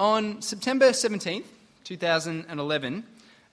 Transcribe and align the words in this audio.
On 0.00 0.40
September 0.40 0.90
17th, 0.90 1.46
2011, 1.82 3.04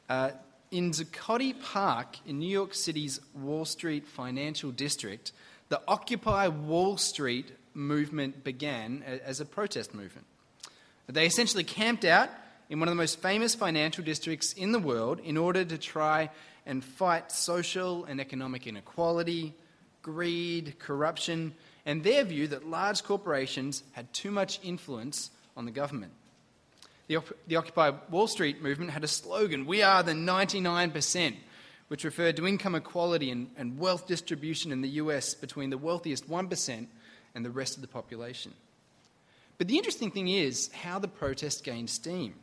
uh, 0.08 0.30
in 0.70 0.92
Zuccotti 0.92 1.60
Park 1.60 2.18
in 2.28 2.38
New 2.38 2.48
York 2.48 2.76
City's 2.76 3.20
Wall 3.34 3.66
Street 3.66 4.06
financial 4.06 4.70
district, 4.70 5.32
the 5.70 5.82
Occupy 5.88 6.50
Wall 6.50 6.98
Street 6.98 7.52
movement 7.74 8.44
began 8.44 9.02
as 9.26 9.40
a 9.40 9.46
protest 9.46 9.96
movement. 9.96 10.28
They 11.08 11.26
essentially 11.26 11.64
camped 11.64 12.06
out 12.06 12.30
in 12.70 12.80
one 12.80 12.90
of 12.90 12.92
the 12.92 13.02
most 13.02 13.24
famous 13.24 13.56
financial 13.56 14.04
districts 14.04 14.54
in 14.54 14.72
the 14.72 14.78
world 14.78 15.20
in 15.22 15.38
order 15.38 15.66
to 15.66 15.80
try 15.80 16.30
and 16.68 16.84
fight 16.84 17.32
social 17.32 18.06
and 18.06 18.22
economic 18.22 18.68
inequality, 18.68 19.56
greed, 20.04 20.78
corruption, 20.78 21.56
and 21.88 22.04
their 22.04 22.24
view 22.24 22.46
that 22.50 22.70
large 22.70 23.04
corporations 23.04 23.82
had 23.94 24.14
too 24.14 24.30
much 24.30 24.60
influence 24.62 25.32
on 25.58 25.66
the 25.66 25.72
government. 25.72 26.12
The, 27.08 27.22
the 27.48 27.56
Occupy 27.56 27.92
Wall 28.10 28.28
Street 28.28 28.64
movement 28.64 28.92
had 28.92 29.04
a 29.04 29.08
slogan, 29.08 29.66
We 29.66 29.84
are 29.84 30.02
the 30.02 30.14
99%, 30.14 31.36
which 31.88 32.04
referred 32.04 32.36
to 32.38 32.48
income 32.48 32.74
equality 32.74 33.30
and, 33.30 33.52
and 33.58 33.78
wealth 33.78 34.08
distribution 34.08 34.72
in 34.72 34.82
the 34.82 34.90
US 34.90 35.36
between 35.36 35.70
the 35.70 35.78
wealthiest 35.78 36.28
1% 36.30 36.88
and 37.36 37.46
the 37.46 37.52
rest 37.52 37.76
of 37.76 37.82
the 37.82 37.88
population. 37.88 38.54
But 39.58 39.68
the 39.68 39.78
interesting 39.78 40.10
thing 40.10 40.28
is 40.28 40.72
how 40.74 40.98
the 40.98 41.08
protest 41.08 41.64
gained 41.64 41.90
steam. 41.90 42.34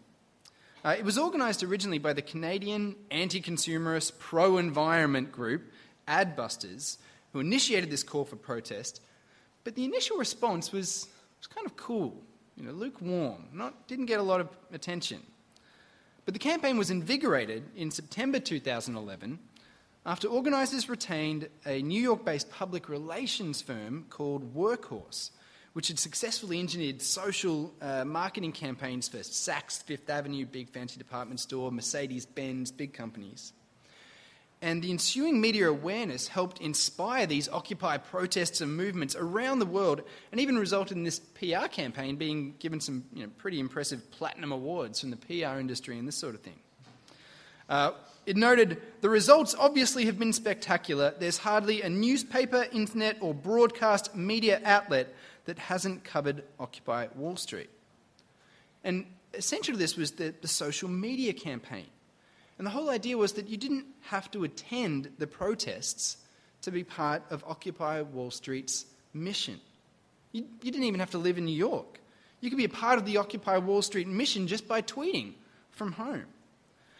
Uh, 0.85 0.97
it 0.99 1.05
was 1.05 1.19
organised 1.19 1.63
originally 1.63 1.99
by 1.99 2.13
the 2.13 2.23
Canadian 2.23 2.97
anti 3.11 3.41
consumerist, 3.41 4.19
pro 4.19 4.59
environment 4.59 5.33
group, 5.33 5.63
Adbusters, 6.09 6.99
who 7.33 7.41
initiated 7.41 7.91
this 7.91 8.03
call 8.03 8.25
for 8.25 8.37
protest. 8.37 9.01
But 9.65 9.75
the 9.75 9.85
initial 9.85 10.17
response 10.17 10.73
was, 10.73 11.09
was 11.39 11.47
kind 11.47 11.67
of 11.67 11.77
cool 11.77 12.17
you 12.63 12.69
know, 12.69 12.75
lukewarm, 12.75 13.49
not, 13.53 13.89
didn't 13.89 14.07
get 14.07 14.21
a 14.21 14.23
lot 14.23 14.41
of 14.41 14.49
attention. 14.73 15.21
But 16.25 16.35
the 16.35 16.41
campaign 16.41 16.79
was 16.79 16.91
invigorated 16.91 17.65
in 17.75 17.91
September 17.91 18.39
2011 18.39 19.41
after 20.07 20.29
organisers 20.29 20.89
retained 20.89 21.49
a 21.67 21.83
New 21.83 22.01
York 22.01 22.25
based 22.25 22.51
public 22.51 22.89
relations 22.89 23.61
firm 23.61 24.07
called 24.11 24.55
Workhouse, 24.55 25.33
which 25.73 25.89
had 25.89 25.99
successfully 25.99 26.61
engineered 26.61 27.03
social 27.03 27.75
uh, 27.83 28.05
marketing 28.05 28.53
campaigns 28.53 29.09
for 29.09 29.19
Saks, 29.19 29.83
Fifth 29.83 30.09
Avenue, 30.09 30.47
big 30.47 30.69
fancy 30.69 30.99
department 30.99 31.41
store, 31.41 31.73
Mercedes 31.73 32.27
Benz, 32.27 32.71
big 32.71 32.93
companies. 32.93 33.53
And 34.63 34.81
the 34.81 34.93
ensuing 34.93 35.41
media 35.41 35.69
awareness 35.69 36.29
helped 36.29 36.61
inspire 36.61 37.27
these 37.27 37.49
Occupy 37.49 37.97
protests 37.99 38.61
and 38.61 38.77
movements 38.77 39.17
around 39.17 39.59
the 39.59 39.67
world, 39.67 40.03
and 40.31 40.41
even 40.41 40.57
resulted 40.57 40.97
in 40.97 41.03
this 41.03 41.19
PR 41.19 41.67
campaign 41.67 42.15
being 42.15 42.55
given 42.61 42.81
some 42.81 43.05
you 43.13 43.25
know, 43.25 43.31
pretty 43.39 43.59
impressive 43.59 44.09
platinum 44.13 44.53
awards 44.53 45.01
from 45.01 45.11
the 45.11 45.17
PR 45.17 45.59
industry 45.59 45.99
and 45.99 46.07
this 46.07 46.15
sort 46.15 46.37
of 46.37 46.43
thing. 46.43 46.61
Uh, 47.69 47.91
it 48.25 48.37
noted 48.37 48.81
the 49.01 49.09
results 49.09 49.57
obviously 49.59 50.05
have 50.05 50.17
been 50.17 50.33
spectacular. 50.33 51.13
There's 51.19 51.39
hardly 51.39 51.83
a 51.83 51.89
newspaper, 51.89 52.67
internet, 52.71 53.17
or 53.21 53.35
broadcast 53.35 54.15
media 54.15 54.61
outlet 54.65 55.13
that 55.47 55.59
hasn't 55.59 56.05
covered 56.05 56.45
Occupy 56.61 57.09
Wall 57.17 57.35
Street. 57.35 57.71
And 58.85 59.07
essential 59.35 59.75
to 59.75 59.79
this 59.79 59.97
was 59.97 60.13
the, 60.13 60.33
the 60.41 60.47
social 60.47 60.89
media 60.89 61.33
campaign. 61.33 61.87
And 62.63 62.67
the 62.69 62.71
whole 62.71 62.91
idea 62.91 63.19
was 63.19 63.33
that 63.33 63.49
you 63.49 63.57
didn't 63.57 63.87
have 64.03 64.31
to 64.31 64.45
attend 64.45 65.11
the 65.19 65.27
protests 65.27 66.19
to 66.61 66.71
be 66.71 66.85
part 66.85 67.25
of 67.29 67.43
Occupy 67.45 68.03
Wall 68.03 68.31
Street's 68.31 68.87
mission. 69.13 69.59
You, 70.31 70.47
you, 70.63 70.71
didn't 70.71 70.85
even 70.85 71.01
have 71.01 71.11
to 71.11 71.19
live 71.19 71.39
in 71.39 71.45
New 71.45 71.57
York. 71.57 71.99
You 72.41 72.51
could 72.51 72.59
be 72.59 72.65
a 72.65 72.69
part 72.69 73.01
of 73.01 73.05
the 73.05 73.17
Occupy 73.17 73.59
Wall 73.59 73.83
Street 73.83 74.07
mission 74.07 74.47
just 74.47 74.69
by 74.69 74.81
tweeting 74.81 75.33
from 75.73 75.91
home. 75.91 76.23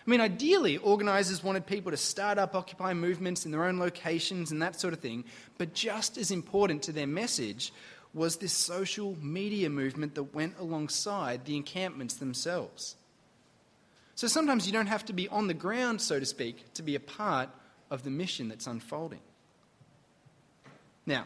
I 0.05 0.11
mean, 0.11 0.21
ideally, 0.21 0.79
organizers 0.79 1.45
wanted 1.45 1.65
people 1.65 1.93
to 1.93 1.97
start 1.97 2.39
up 2.39 2.57
Occupy 2.57 2.93
movements 2.95 3.47
in 3.47 3.53
their 3.53 3.63
own 3.63 3.79
locations 3.79 4.51
and 4.51 4.61
that 4.63 4.81
sort 4.81 4.95
of 4.95 4.99
thing, 4.99 5.23
but 5.59 5.75
just 5.75 6.19
as 6.19 6.33
important 6.33 6.83
to 6.83 6.93
their 6.93 7.07
message 7.07 7.73
was 8.15 8.35
this 8.35 8.53
social 8.53 9.17
media 9.23 9.71
movement 9.71 10.17
that 10.17 10.35
went 10.35 10.59
alongside 10.59 11.45
the 11.45 11.55
encampments 11.55 12.15
themselves. 12.15 12.97
So 14.15 14.27
sometimes 14.27 14.67
you 14.67 14.73
don't 14.73 14.87
have 14.87 15.05
to 15.07 15.13
be 15.13 15.29
on 15.29 15.47
the 15.47 15.55
ground, 15.55 16.01
so 16.01 16.21
to 16.21 16.27
speak, 16.27 16.73
to 16.75 16.83
be 16.83 16.95
a 16.95 17.01
part 17.01 17.49
of 17.91 18.03
the 18.03 18.11
mission 18.11 18.49
that's 18.49 18.67
unfolding. 18.67 19.21
Now, 21.07 21.25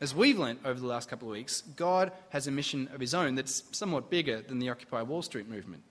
as 0.00 0.14
we've 0.14 0.38
learnt 0.38 0.60
over 0.64 0.80
the 0.80 0.86
last 0.86 1.08
couple 1.08 1.28
of 1.28 1.32
weeks, 1.32 1.62
God 1.76 2.10
has 2.30 2.46
a 2.46 2.50
mission 2.50 2.88
of 2.94 3.00
his 3.00 3.14
own 3.14 3.34
that's 3.34 3.62
somewhat 3.70 4.10
bigger 4.10 4.40
than 4.40 4.58
the 4.58 4.70
Occupy 4.70 5.02
Wall 5.02 5.22
Street 5.22 5.48
movement. 5.48 5.82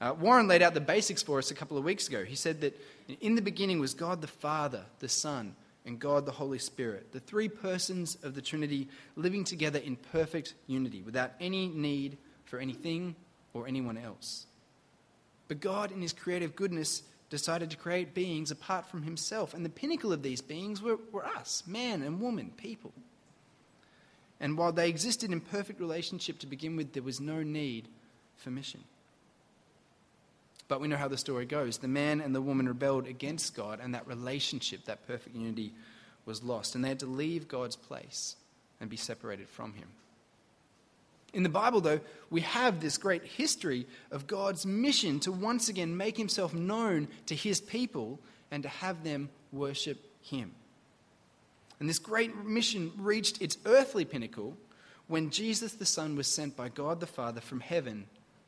Uh, 0.00 0.14
Warren 0.18 0.48
laid 0.48 0.62
out 0.62 0.74
the 0.74 0.80
basics 0.80 1.22
for 1.22 1.38
us 1.38 1.50
a 1.50 1.54
couple 1.54 1.76
of 1.76 1.84
weeks 1.84 2.08
ago. 2.08 2.24
He 2.24 2.36
said 2.36 2.60
that 2.62 2.80
in 3.20 3.34
the 3.34 3.42
beginning 3.42 3.80
was 3.80 3.94
God 3.94 4.20
the 4.20 4.28
Father, 4.28 4.84
the 5.00 5.08
Son, 5.08 5.54
and 5.84 5.98
God 5.98 6.24
the 6.24 6.32
Holy 6.32 6.58
Spirit, 6.58 7.12
the 7.12 7.20
three 7.20 7.48
persons 7.48 8.16
of 8.22 8.34
the 8.34 8.42
Trinity 8.42 8.88
living 9.16 9.44
together 9.44 9.78
in 9.78 9.96
perfect 9.96 10.54
unity 10.66 11.02
without 11.02 11.32
any 11.40 11.68
need 11.68 12.16
for 12.44 12.58
anything 12.58 13.16
or 13.54 13.66
anyone 13.66 13.98
else. 13.98 14.46
But 15.48 15.60
God, 15.60 15.90
in 15.90 16.00
His 16.00 16.12
creative 16.12 16.54
goodness, 16.54 17.02
decided 17.30 17.70
to 17.70 17.76
create 17.76 18.14
beings 18.14 18.50
apart 18.50 18.86
from 18.86 19.02
Himself. 19.02 19.54
And 19.54 19.64
the 19.64 19.70
pinnacle 19.70 20.12
of 20.12 20.22
these 20.22 20.40
beings 20.40 20.80
were, 20.80 20.98
were 21.10 21.26
us, 21.26 21.62
man 21.66 22.02
and 22.02 22.20
woman, 22.20 22.52
people. 22.56 22.92
And 24.40 24.56
while 24.56 24.72
they 24.72 24.88
existed 24.88 25.32
in 25.32 25.40
perfect 25.40 25.80
relationship 25.80 26.38
to 26.40 26.46
begin 26.46 26.76
with, 26.76 26.92
there 26.92 27.02
was 27.02 27.20
no 27.20 27.42
need 27.42 27.88
for 28.36 28.50
mission. 28.50 28.84
But 30.68 30.80
we 30.80 30.88
know 30.88 30.96
how 30.96 31.08
the 31.08 31.16
story 31.16 31.46
goes. 31.46 31.78
The 31.78 31.88
man 31.88 32.20
and 32.20 32.34
the 32.34 32.42
woman 32.42 32.68
rebelled 32.68 33.06
against 33.06 33.56
God, 33.56 33.80
and 33.82 33.94
that 33.94 34.06
relationship, 34.06 34.84
that 34.84 35.06
perfect 35.06 35.34
unity, 35.34 35.72
was 36.24 36.42
lost. 36.42 36.74
And 36.74 36.84
they 36.84 36.88
had 36.88 37.00
to 37.00 37.06
leave 37.06 37.48
God's 37.48 37.74
place 37.74 38.36
and 38.80 38.88
be 38.88 38.96
separated 38.96 39.48
from 39.48 39.72
Him. 39.72 39.88
In 41.32 41.42
the 41.42 41.48
Bible, 41.48 41.80
though, 41.80 42.00
we 42.30 42.40
have 42.40 42.80
this 42.80 42.96
great 42.96 43.24
history 43.24 43.86
of 44.10 44.26
God's 44.26 44.64
mission 44.64 45.20
to 45.20 45.32
once 45.32 45.68
again 45.68 45.96
make 45.96 46.16
himself 46.16 46.54
known 46.54 47.08
to 47.26 47.34
his 47.34 47.60
people 47.60 48.18
and 48.50 48.62
to 48.62 48.68
have 48.68 49.04
them 49.04 49.28
worship 49.52 49.98
him. 50.22 50.52
And 51.80 51.88
this 51.88 51.98
great 51.98 52.44
mission 52.44 52.92
reached 52.96 53.40
its 53.42 53.58
earthly 53.66 54.04
pinnacle 54.04 54.56
when 55.06 55.30
Jesus 55.30 55.72
the 55.74 55.86
Son 55.86 56.16
was 56.16 56.26
sent 56.26 56.56
by 56.56 56.68
God 56.68 57.00
the 57.00 57.06
Father 57.06 57.40
from 57.40 57.60
heaven 57.60 58.06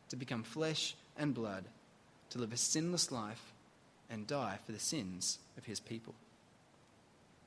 to 0.08 0.16
become 0.16 0.42
flesh 0.42 0.94
and 1.16 1.34
blood, 1.34 1.64
to 2.30 2.38
live 2.38 2.52
a 2.52 2.56
sinless 2.56 3.12
life 3.12 3.52
and 4.10 4.26
die 4.26 4.58
for 4.66 4.72
the 4.72 4.78
sins 4.78 5.38
of 5.56 5.64
his 5.64 5.80
people. 5.80 6.14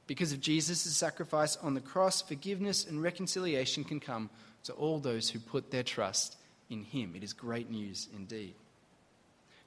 Because 0.08 0.32
of 0.32 0.42
Jesus' 0.42 0.82
sacrifice 0.96 1.56
on 1.58 1.74
the 1.74 1.82
cross, 1.82 2.22
forgiveness 2.22 2.86
and 2.86 3.02
reconciliation 3.02 3.84
can 3.84 4.00
come 4.00 4.30
to 4.64 4.74
all 4.74 5.00
those 5.00 5.30
who 5.30 5.40
put 5.40 5.72
their 5.72 5.84
trust 5.84 6.38
in 6.70 6.84
him. 6.84 7.14
It 7.16 7.24
is 7.24 7.34
great 7.34 7.70
news 7.70 8.08
indeed. 8.16 8.56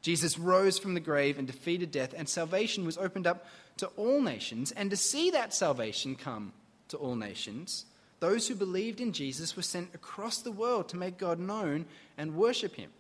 Jesus 0.03 0.39
rose 0.39 0.79
from 0.79 0.95
the 0.95 1.01
grave 1.01 1.39
and 1.39 1.47
defeated 1.47 1.91
death, 1.91 2.15
and 2.17 2.29
salvation 2.29 2.87
was 2.87 2.97
opened 2.97 3.27
up 3.27 3.47
to 3.79 3.87
all 3.97 4.21
nations. 4.21 4.73
And 4.73 4.91
to 4.91 4.97
see 4.97 5.31
that 5.31 5.53
salvation 5.53 6.15
come 6.15 6.53
to 6.89 6.97
all 6.97 7.17
nations, 7.17 7.87
those 8.21 8.47
who 8.47 8.55
believed 8.55 9.01
in 9.01 9.13
Jesus 9.13 9.57
were 9.57 9.63
sent 9.63 9.95
across 9.95 10.39
the 10.39 10.53
world 10.53 10.89
to 10.91 10.97
make 10.97 11.19
God 11.19 11.39
known 11.39 11.87
and 12.17 12.37
worship 12.37 12.77
him. 12.77 12.91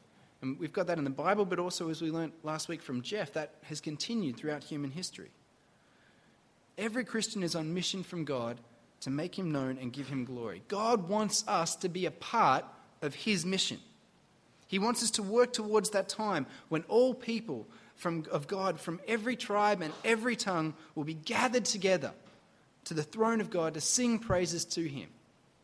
And 0.42 0.58
we've 0.58 0.72
got 0.72 0.88
that 0.88 0.98
in 0.98 1.04
the 1.04 1.10
Bible, 1.10 1.44
but 1.44 1.58
also, 1.58 1.88
as 1.88 2.02
we 2.02 2.10
learned 2.10 2.32
last 2.42 2.68
week 2.68 2.82
from 2.82 3.02
Jeff, 3.02 3.32
that 3.32 3.54
has 3.62 3.80
continued 3.80 4.36
throughout 4.36 4.64
human 4.64 4.90
history. 4.90 5.30
Every 6.76 7.04
Christian 7.04 7.42
is 7.42 7.54
on 7.54 7.72
mission 7.72 8.02
from 8.02 8.24
God 8.24 8.58
to 9.00 9.10
make 9.10 9.38
him 9.38 9.52
known 9.52 9.78
and 9.80 9.92
give 9.92 10.08
him 10.08 10.24
glory. 10.24 10.62
God 10.68 11.08
wants 11.08 11.44
us 11.46 11.76
to 11.76 11.88
be 11.88 12.06
a 12.06 12.10
part 12.10 12.64
of 13.02 13.14
his 13.14 13.44
mission. 13.44 13.78
He 14.66 14.78
wants 14.78 15.02
us 15.02 15.12
to 15.12 15.22
work 15.22 15.52
towards 15.52 15.90
that 15.90 16.08
time 16.08 16.46
when 16.68 16.82
all 16.88 17.14
people 17.14 17.66
from, 17.94 18.24
of 18.30 18.46
God 18.46 18.80
from 18.80 19.00
every 19.06 19.36
tribe 19.36 19.80
and 19.80 19.92
every 20.04 20.36
tongue 20.36 20.74
will 20.94 21.04
be 21.04 21.14
gathered 21.14 21.64
together 21.64 22.12
to 22.84 22.94
the 22.94 23.02
throne 23.02 23.40
of 23.40 23.50
God 23.50 23.74
to 23.74 23.80
sing 23.80 24.18
praises 24.18 24.64
to 24.66 24.82
him. 24.86 25.08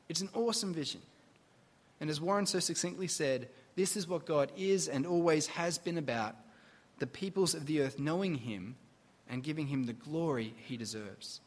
It's 0.08 0.20
an 0.20 0.30
awesome 0.34 0.74
vision. 0.74 1.00
And 2.00 2.10
as 2.10 2.20
Warren 2.20 2.46
so 2.46 2.58
succinctly 2.58 3.06
said, 3.06 3.48
this 3.76 3.96
is 3.96 4.08
what 4.08 4.26
God 4.26 4.52
is 4.56 4.88
and 4.88 5.06
always 5.06 5.46
has 5.48 5.78
been 5.78 5.98
about 5.98 6.36
the 6.98 7.06
peoples 7.06 7.54
of 7.54 7.66
the 7.66 7.80
earth 7.80 7.98
knowing 7.98 8.34
him 8.34 8.76
and 9.28 9.42
giving 9.42 9.68
him 9.68 9.84
the 9.84 9.92
glory 9.92 10.54
he 10.66 10.76
deserves. 10.76 11.40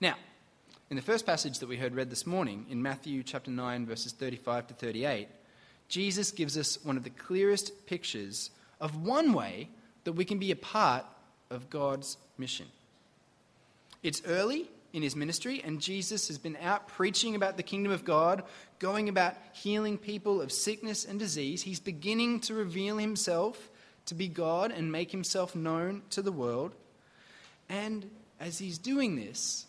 Now, 0.00 0.14
in 0.88 0.96
the 0.96 1.02
first 1.02 1.26
passage 1.26 1.58
that 1.58 1.68
we 1.68 1.76
heard 1.76 1.94
read 1.94 2.08
this 2.08 2.26
morning, 2.26 2.64
in 2.70 2.80
Matthew 2.80 3.22
chapter 3.22 3.50
9, 3.50 3.84
verses 3.84 4.12
35 4.12 4.68
to 4.68 4.74
38, 4.74 5.28
Jesus 5.88 6.30
gives 6.30 6.56
us 6.56 6.82
one 6.82 6.96
of 6.96 7.04
the 7.04 7.10
clearest 7.10 7.86
pictures 7.86 8.50
of 8.80 9.04
one 9.04 9.34
way 9.34 9.68
that 10.04 10.12
we 10.12 10.24
can 10.24 10.38
be 10.38 10.52
a 10.52 10.56
part 10.56 11.04
of 11.50 11.68
God's 11.68 12.16
mission. 12.38 12.64
It's 14.02 14.22
early 14.26 14.70
in 14.94 15.02
his 15.02 15.14
ministry, 15.14 15.60
and 15.62 15.82
Jesus 15.82 16.28
has 16.28 16.38
been 16.38 16.56
out 16.62 16.88
preaching 16.88 17.34
about 17.34 17.58
the 17.58 17.62
kingdom 17.62 17.92
of 17.92 18.06
God, 18.06 18.42
going 18.78 19.10
about 19.10 19.34
healing 19.52 19.98
people 19.98 20.40
of 20.40 20.50
sickness 20.50 21.04
and 21.04 21.18
disease. 21.18 21.60
He's 21.60 21.78
beginning 21.78 22.40
to 22.40 22.54
reveal 22.54 22.96
himself 22.96 23.68
to 24.06 24.14
be 24.14 24.28
God 24.28 24.72
and 24.72 24.90
make 24.90 25.10
himself 25.10 25.54
known 25.54 26.00
to 26.08 26.22
the 26.22 26.32
world. 26.32 26.74
And 27.68 28.10
as 28.40 28.58
he's 28.58 28.78
doing 28.78 29.16
this, 29.16 29.66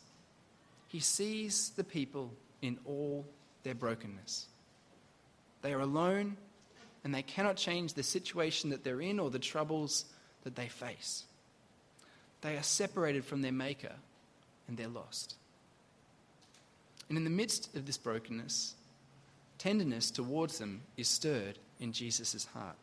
he 0.92 1.00
sees 1.00 1.70
the 1.78 1.86
people 1.86 2.34
in 2.62 2.78
all 2.86 3.26
their 3.64 3.74
brokenness. 3.74 4.48
They 5.62 5.74
are 5.74 5.80
alone 5.80 6.36
and 7.06 7.16
they 7.16 7.22
cannot 7.22 7.56
change 7.56 7.94
the 7.94 8.04
situation 8.04 8.72
that 8.72 8.84
they're 8.84 9.00
in 9.00 9.18
or 9.18 9.30
the 9.30 9.40
troubles 9.40 10.04
that 10.44 10.56
they 10.56 10.68
face. 10.68 11.24
They 12.42 12.58
are 12.58 12.64
separated 12.64 13.24
from 13.24 13.42
their 13.42 13.54
Maker 13.54 13.94
and 14.68 14.76
they're 14.76 14.90
lost. 14.90 15.36
And 17.08 17.18
in 17.18 17.24
the 17.24 17.30
midst 17.30 17.74
of 17.74 17.86
this 17.86 17.98
brokenness, 17.98 18.76
tenderness 19.60 20.12
towards 20.12 20.60
them 20.60 20.82
is 20.98 21.08
stirred 21.08 21.58
in 21.80 21.94
Jesus' 21.94 22.46
heart. 22.54 22.76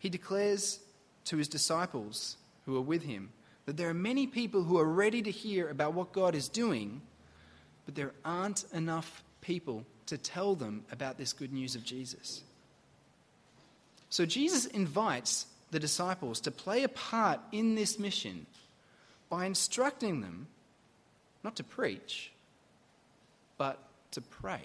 He 0.00 0.08
declares 0.08 0.80
to 1.26 1.36
his 1.36 1.48
disciples 1.48 2.36
who 2.64 2.76
are 2.76 2.82
with 2.82 3.04
him 3.04 3.30
that 3.66 3.76
there 3.76 3.88
are 3.88 3.94
many 3.94 4.26
people 4.26 4.62
who 4.62 4.78
are 4.78 4.88
ready 4.88 5.22
to 5.22 5.30
hear 5.30 5.68
about 5.68 5.92
what 5.92 6.12
God 6.12 6.34
is 6.34 6.48
doing, 6.48 7.02
but 7.84 7.94
there 7.94 8.12
aren't 8.24 8.64
enough 8.72 9.22
people 9.40 9.84
to 10.06 10.16
tell 10.16 10.54
them 10.54 10.84
about 10.90 11.18
this 11.18 11.32
good 11.32 11.52
news 11.52 11.74
of 11.74 11.84
Jesus. 11.84 12.42
So 14.08 14.24
Jesus 14.24 14.66
invites 14.66 15.46
the 15.70 15.80
disciples 15.80 16.40
to 16.40 16.50
play 16.50 16.84
a 16.84 16.88
part 16.88 17.40
in 17.52 17.74
this 17.74 17.98
mission 17.98 18.46
by 19.28 19.46
instructing 19.46 20.20
them 20.20 20.46
not 21.42 21.56
to 21.56 21.64
preach, 21.64 22.32
but 23.58 23.78
to 24.12 24.20
pray. 24.20 24.62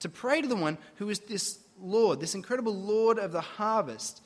To 0.00 0.08
pray 0.08 0.42
to 0.42 0.48
the 0.48 0.56
one 0.56 0.78
who 0.96 1.08
is 1.08 1.20
this 1.20 1.58
Lord, 1.80 2.20
this 2.20 2.34
incredible 2.34 2.74
Lord 2.74 3.18
of 3.18 3.32
the 3.32 3.40
harvest. 3.40 4.21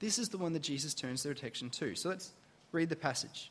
This 0.00 0.18
is 0.18 0.28
the 0.28 0.38
one 0.38 0.52
that 0.52 0.62
Jesus 0.62 0.94
turns 0.94 1.22
their 1.22 1.32
attention 1.32 1.70
to. 1.70 1.94
So 1.94 2.08
let's 2.10 2.32
read 2.72 2.88
the 2.88 2.96
passage. 2.96 3.50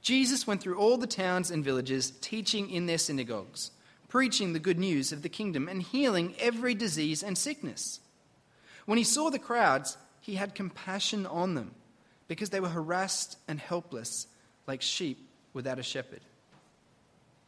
Jesus 0.00 0.46
went 0.46 0.60
through 0.60 0.78
all 0.78 0.96
the 0.96 1.06
towns 1.06 1.50
and 1.50 1.64
villages, 1.64 2.12
teaching 2.20 2.70
in 2.70 2.86
their 2.86 2.98
synagogues, 2.98 3.72
preaching 4.08 4.52
the 4.52 4.58
good 4.58 4.78
news 4.78 5.12
of 5.12 5.22
the 5.22 5.28
kingdom, 5.28 5.68
and 5.68 5.82
healing 5.82 6.34
every 6.38 6.74
disease 6.74 7.22
and 7.22 7.36
sickness. 7.36 8.00
When 8.84 8.98
he 8.98 9.04
saw 9.04 9.30
the 9.30 9.38
crowds, 9.38 9.96
he 10.20 10.36
had 10.36 10.54
compassion 10.54 11.26
on 11.26 11.54
them, 11.54 11.74
because 12.28 12.50
they 12.50 12.60
were 12.60 12.68
harassed 12.68 13.36
and 13.48 13.58
helpless, 13.58 14.28
like 14.66 14.80
sheep 14.80 15.18
without 15.52 15.78
a 15.78 15.82
shepherd. 15.82 16.20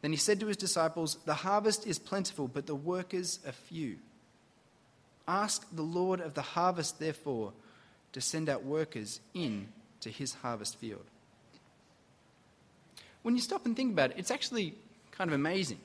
Then 0.01 0.11
he 0.11 0.17
said 0.17 0.39
to 0.39 0.47
his 0.47 0.57
disciples, 0.57 1.17
The 1.25 1.33
harvest 1.33 1.85
is 1.87 1.99
plentiful, 1.99 2.47
but 2.47 2.67
the 2.67 2.75
workers 2.75 3.39
are 3.45 3.51
few. 3.51 3.97
Ask 5.29 5.67
the 5.71 5.83
Lord 5.83 6.21
of 6.21 6.33
the 6.33 6.41
harvest, 6.41 6.99
therefore, 6.99 7.53
to 8.13 8.19
send 8.19 8.49
out 8.49 8.63
workers 8.63 9.21
in 9.35 9.67
to 10.01 10.09
his 10.09 10.33
harvest 10.33 10.77
field. 10.77 11.05
When 13.21 13.35
you 13.35 13.41
stop 13.41 13.63
and 13.67 13.75
think 13.75 13.93
about 13.93 14.09
it, 14.09 14.17
it's 14.17 14.31
actually 14.31 14.73
kind 15.11 15.29
of 15.29 15.35
amazing. 15.35 15.77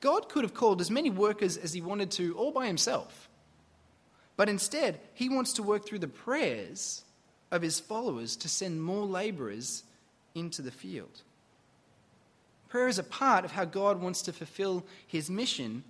God 0.00 0.28
could 0.28 0.44
have 0.44 0.54
called 0.54 0.80
as 0.80 0.92
many 0.92 1.10
workers 1.10 1.56
as 1.56 1.72
he 1.72 1.80
wanted 1.80 2.12
to 2.12 2.36
all 2.36 2.52
by 2.52 2.68
himself. 2.68 3.28
But 4.36 4.48
instead, 4.48 5.00
he 5.12 5.28
wants 5.28 5.54
to 5.54 5.64
work 5.64 5.84
through 5.84 5.98
the 5.98 6.06
prayers 6.06 7.02
of 7.50 7.62
his 7.62 7.80
followers 7.80 8.36
to 8.36 8.48
send 8.48 8.80
more 8.80 9.06
laborers 9.06 9.82
into 10.36 10.62
the 10.62 10.70
field. 10.70 11.22
Prayer 12.68 12.86
is 12.86 13.00
a 13.00 13.02
part 13.02 13.44
of 13.44 13.50
how 13.50 13.64
God 13.64 14.00
wants 14.00 14.22
to 14.22 14.32
fulfill 14.32 14.84
his 15.04 15.28
mission, 15.28 15.82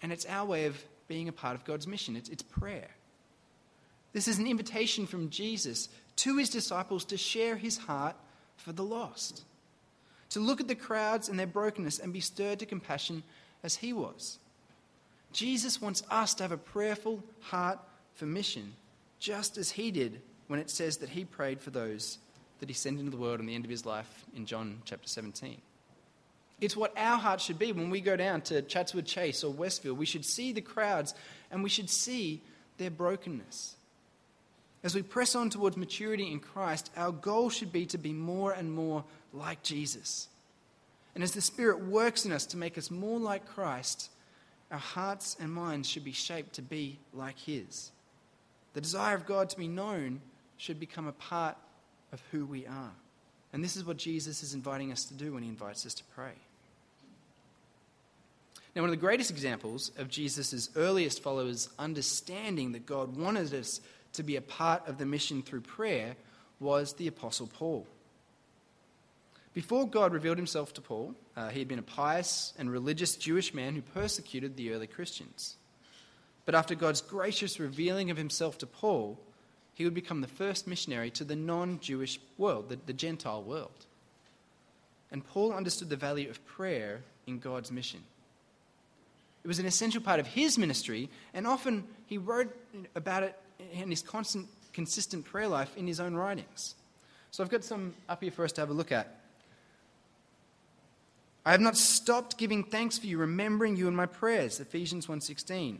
and 0.00 0.12
it's 0.12 0.24
our 0.24 0.46
way 0.46 0.64
of 0.64 0.82
being 1.10 1.28
a 1.28 1.32
part 1.32 1.56
of 1.56 1.64
God's 1.64 1.88
mission. 1.88 2.14
It's, 2.14 2.28
it's 2.28 2.44
prayer. 2.44 2.88
This 4.12 4.28
is 4.28 4.38
an 4.38 4.46
invitation 4.46 5.08
from 5.08 5.28
Jesus 5.28 5.88
to 6.16 6.36
his 6.36 6.48
disciples 6.48 7.04
to 7.06 7.16
share 7.16 7.56
his 7.56 7.76
heart 7.76 8.14
for 8.56 8.70
the 8.70 8.84
lost, 8.84 9.42
to 10.28 10.38
look 10.38 10.60
at 10.60 10.68
the 10.68 10.76
crowds 10.76 11.28
and 11.28 11.36
their 11.36 11.48
brokenness 11.48 11.98
and 11.98 12.12
be 12.12 12.20
stirred 12.20 12.60
to 12.60 12.66
compassion 12.66 13.24
as 13.64 13.74
he 13.74 13.92
was. 13.92 14.38
Jesus 15.32 15.82
wants 15.82 16.04
us 16.12 16.32
to 16.34 16.44
have 16.44 16.52
a 16.52 16.56
prayerful 16.56 17.24
heart 17.40 17.80
for 18.14 18.26
mission, 18.26 18.72
just 19.18 19.58
as 19.58 19.72
he 19.72 19.90
did 19.90 20.20
when 20.46 20.60
it 20.60 20.70
says 20.70 20.98
that 20.98 21.08
he 21.08 21.24
prayed 21.24 21.60
for 21.60 21.70
those 21.70 22.18
that 22.60 22.68
he 22.68 22.74
sent 22.74 23.00
into 23.00 23.10
the 23.10 23.16
world 23.16 23.40
in 23.40 23.46
the 23.46 23.54
end 23.56 23.64
of 23.64 23.70
his 23.70 23.84
life 23.84 24.26
in 24.36 24.46
John 24.46 24.80
chapter 24.84 25.08
17. 25.08 25.60
It's 26.60 26.76
what 26.76 26.92
our 26.96 27.16
heart 27.16 27.40
should 27.40 27.58
be 27.58 27.72
when 27.72 27.90
we 27.90 28.00
go 28.00 28.16
down 28.16 28.42
to 28.42 28.62
Chatswood 28.62 29.06
Chase 29.06 29.42
or 29.42 29.52
Westfield. 29.52 29.98
We 29.98 30.06
should 30.06 30.24
see 30.24 30.52
the 30.52 30.60
crowds 30.60 31.14
and 31.50 31.62
we 31.62 31.68
should 31.70 31.88
see 31.88 32.42
their 32.76 32.90
brokenness. 32.90 33.76
As 34.82 34.94
we 34.94 35.02
press 35.02 35.34
on 35.34 35.50
towards 35.50 35.76
maturity 35.76 36.30
in 36.30 36.40
Christ, 36.40 36.90
our 36.96 37.12
goal 37.12 37.50
should 37.50 37.72
be 37.72 37.86
to 37.86 37.98
be 37.98 38.12
more 38.12 38.52
and 38.52 38.72
more 38.72 39.04
like 39.32 39.62
Jesus. 39.62 40.28
And 41.14 41.22
as 41.24 41.32
the 41.32 41.40
Spirit 41.40 41.84
works 41.84 42.24
in 42.24 42.32
us 42.32 42.46
to 42.46 42.56
make 42.56 42.78
us 42.78 42.90
more 42.90 43.18
like 43.18 43.46
Christ, 43.46 44.10
our 44.70 44.78
hearts 44.78 45.36
and 45.40 45.52
minds 45.52 45.88
should 45.88 46.04
be 46.04 46.12
shaped 46.12 46.54
to 46.54 46.62
be 46.62 46.98
like 47.12 47.38
His. 47.38 47.90
The 48.72 48.80
desire 48.80 49.16
of 49.16 49.26
God 49.26 49.50
to 49.50 49.56
be 49.56 49.68
known 49.68 50.20
should 50.56 50.78
become 50.78 51.08
a 51.08 51.12
part 51.12 51.56
of 52.12 52.22
who 52.30 52.46
we 52.46 52.66
are. 52.66 52.92
And 53.52 53.64
this 53.64 53.76
is 53.76 53.84
what 53.84 53.96
Jesus 53.96 54.42
is 54.42 54.54
inviting 54.54 54.92
us 54.92 55.04
to 55.06 55.14
do 55.14 55.32
when 55.32 55.42
He 55.42 55.48
invites 55.48 55.84
us 55.84 55.94
to 55.94 56.04
pray. 56.14 56.32
Now, 58.74 58.82
one 58.82 58.90
of 58.90 58.96
the 58.96 59.00
greatest 59.00 59.30
examples 59.30 59.90
of 59.98 60.08
Jesus' 60.08 60.70
earliest 60.76 61.22
followers 61.22 61.68
understanding 61.78 62.72
that 62.72 62.86
God 62.86 63.16
wanted 63.16 63.52
us 63.52 63.80
to 64.12 64.22
be 64.22 64.36
a 64.36 64.40
part 64.40 64.86
of 64.86 64.98
the 64.98 65.06
mission 65.06 65.42
through 65.42 65.62
prayer 65.62 66.14
was 66.60 66.92
the 66.92 67.08
Apostle 67.08 67.48
Paul. 67.48 67.86
Before 69.52 69.88
God 69.88 70.12
revealed 70.12 70.36
himself 70.36 70.72
to 70.74 70.80
Paul, 70.80 71.14
uh, 71.36 71.48
he 71.48 71.58
had 71.58 71.66
been 71.66 71.80
a 71.80 71.82
pious 71.82 72.52
and 72.58 72.70
religious 72.70 73.16
Jewish 73.16 73.52
man 73.52 73.74
who 73.74 73.82
persecuted 73.82 74.56
the 74.56 74.72
early 74.72 74.86
Christians. 74.86 75.56
But 76.46 76.54
after 76.54 76.76
God's 76.76 77.00
gracious 77.00 77.58
revealing 77.58 78.10
of 78.10 78.16
himself 78.16 78.58
to 78.58 78.66
Paul, 78.66 79.18
he 79.74 79.84
would 79.84 79.94
become 79.94 80.20
the 80.20 80.28
first 80.28 80.68
missionary 80.68 81.10
to 81.12 81.24
the 81.24 81.36
non 81.36 81.80
Jewish 81.80 82.20
world, 82.38 82.68
the, 82.68 82.78
the 82.86 82.92
Gentile 82.92 83.42
world. 83.42 83.86
And 85.10 85.26
Paul 85.26 85.52
understood 85.52 85.88
the 85.88 85.96
value 85.96 86.30
of 86.30 86.44
prayer 86.46 87.00
in 87.26 87.40
God's 87.40 87.72
mission. 87.72 88.00
It 89.42 89.48
was 89.48 89.58
an 89.58 89.66
essential 89.66 90.02
part 90.02 90.20
of 90.20 90.26
his 90.26 90.58
ministry, 90.58 91.08
and 91.32 91.46
often 91.46 91.84
he 92.06 92.18
wrote 92.18 92.54
about 92.94 93.22
it 93.22 93.38
in 93.72 93.90
his 93.90 94.02
constant, 94.02 94.48
consistent 94.72 95.24
prayer 95.24 95.48
life 95.48 95.76
in 95.76 95.86
his 95.86 96.00
own 96.00 96.14
writings. 96.14 96.74
So 97.30 97.42
I've 97.42 97.50
got 97.50 97.64
some 97.64 97.94
up 98.08 98.22
here 98.22 98.30
for 98.30 98.44
us 98.44 98.52
to 98.52 98.60
have 98.60 98.70
a 98.70 98.74
look 98.74 98.92
at. 98.92 99.16
I 101.44 101.52
have 101.52 101.60
not 101.60 101.76
stopped 101.76 102.36
giving 102.36 102.64
thanks 102.64 102.98
for 102.98 103.06
you, 103.06 103.18
remembering 103.18 103.76
you 103.76 103.88
in 103.88 103.96
my 103.96 104.06
prayers, 104.06 104.60
Ephesians 104.60 105.06
1.16. 105.06 105.78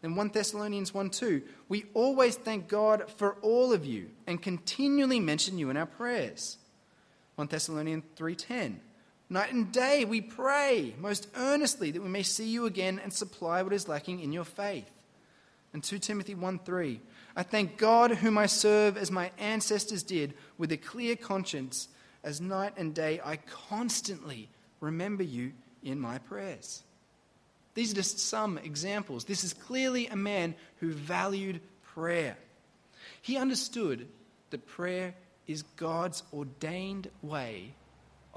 Then 0.00 0.14
1 0.14 0.28
Thessalonians 0.28 0.92
1.2, 0.92 1.42
we 1.68 1.86
always 1.94 2.36
thank 2.36 2.68
God 2.68 3.10
for 3.16 3.34
all 3.42 3.72
of 3.72 3.84
you 3.84 4.10
and 4.26 4.40
continually 4.40 5.20
mention 5.20 5.58
you 5.58 5.70
in 5.70 5.76
our 5.76 5.86
prayers. 5.86 6.58
1 7.36 7.46
Thessalonians 7.48 8.04
3.10, 8.16 8.76
night 9.30 9.52
and 9.52 9.70
day 9.72 10.04
we 10.04 10.20
pray 10.20 10.94
most 10.98 11.28
earnestly 11.36 11.90
that 11.90 12.02
we 12.02 12.08
may 12.08 12.22
see 12.22 12.48
you 12.48 12.66
again 12.66 13.00
and 13.02 13.12
supply 13.12 13.62
what 13.62 13.72
is 13.72 13.88
lacking 13.88 14.20
in 14.20 14.32
your 14.32 14.44
faith. 14.44 14.90
And 15.72 15.84
2 15.84 15.98
Timothy 15.98 16.34
1.3, 16.34 16.98
I 17.36 17.42
thank 17.42 17.76
God 17.76 18.10
whom 18.10 18.38
I 18.38 18.46
serve 18.46 18.96
as 18.96 19.10
my 19.10 19.30
ancestors 19.38 20.02
did 20.02 20.34
with 20.56 20.72
a 20.72 20.76
clear 20.76 21.14
conscience 21.14 21.88
as 22.24 22.40
night 22.40 22.72
and 22.76 22.94
day 22.94 23.20
I 23.24 23.36
constantly 23.68 24.48
remember 24.80 25.22
you 25.22 25.52
in 25.82 26.00
my 26.00 26.18
prayers. 26.18 26.82
These 27.74 27.92
are 27.92 27.96
just 27.96 28.18
some 28.18 28.58
examples. 28.58 29.24
This 29.24 29.44
is 29.44 29.52
clearly 29.52 30.08
a 30.08 30.16
man 30.16 30.54
who 30.80 30.90
valued 30.90 31.60
prayer. 31.94 32.36
He 33.22 33.36
understood 33.36 34.08
that 34.50 34.66
prayer 34.66 35.14
is 35.46 35.62
God's 35.62 36.22
ordained 36.32 37.08
way 37.22 37.74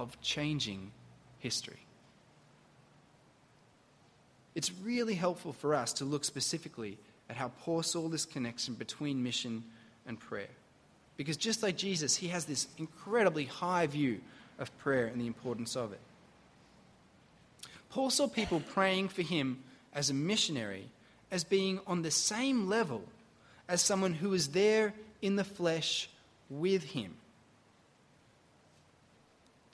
of 0.02 0.20
changing 0.22 0.92
history. 1.40 1.86
It's 4.56 4.72
really 4.84 5.14
helpful 5.14 5.54
for 5.54 5.76
us 5.76 5.94
to 5.94 6.06
look 6.06 6.26
specifically 6.26 6.98
at 7.30 7.38
how 7.38 7.50
Paul 7.62 7.84
saw 7.84 8.10
this 8.10 8.26
connection 8.26 8.74
between 8.74 9.24
mission 9.24 9.64
and 10.06 10.20
prayer. 10.20 10.50
Because 11.16 11.38
just 11.38 11.64
like 11.64 11.78
Jesus, 11.78 12.16
he 12.16 12.28
has 12.30 12.46
this 12.46 12.68
incredibly 12.78 13.46
high 13.46 13.88
view 13.88 14.20
of 14.60 14.76
prayer 14.80 15.06
and 15.06 15.22
the 15.22 15.28
importance 15.28 15.76
of 15.76 15.94
it. 15.94 16.00
Paul 17.90 18.10
saw 18.10 18.28
people 18.28 18.62
praying 18.74 19.10
for 19.10 19.22
him 19.22 19.60
as 19.94 20.10
a 20.10 20.14
missionary 20.14 20.86
as 21.30 21.44
being 21.44 21.80
on 21.86 22.02
the 22.02 22.12
same 22.12 22.68
level 22.68 23.04
as 23.70 23.82
someone 23.82 24.14
who 24.14 24.30
was 24.30 24.50
there 24.50 24.94
in 25.22 25.36
the 25.36 25.44
flesh 25.44 26.10
with 26.50 26.84
him. 26.84 27.16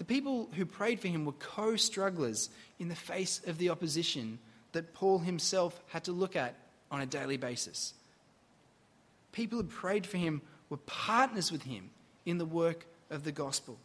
People 0.08 0.50
who 0.54 0.66
prayed 0.66 1.00
for 1.00 1.10
him 1.10 1.26
were 1.26 1.34
co 1.34 1.76
strugglers 1.76 2.50
in 2.80 2.88
the 2.88 2.96
face 2.96 3.42
of 3.46 3.58
the 3.58 3.70
opposition 3.70 4.40
that 4.72 4.94
Paul 4.94 5.20
himself 5.20 5.80
had 5.88 6.06
to 6.06 6.12
look 6.12 6.36
at 6.36 6.56
on 6.90 7.02
a 7.02 7.06
daily 7.06 7.38
basis. 7.38 7.94
People 9.32 9.60
who 9.60 9.66
prayed 9.66 10.06
for 10.06 10.18
him 10.18 10.42
were 10.70 10.78
partners 10.78 11.52
with 11.52 11.64
him 11.64 11.90
in 12.26 12.38
the 12.38 12.46
work 12.46 12.86
of 13.10 13.24
the 13.24 13.32
gospel. 13.32 13.78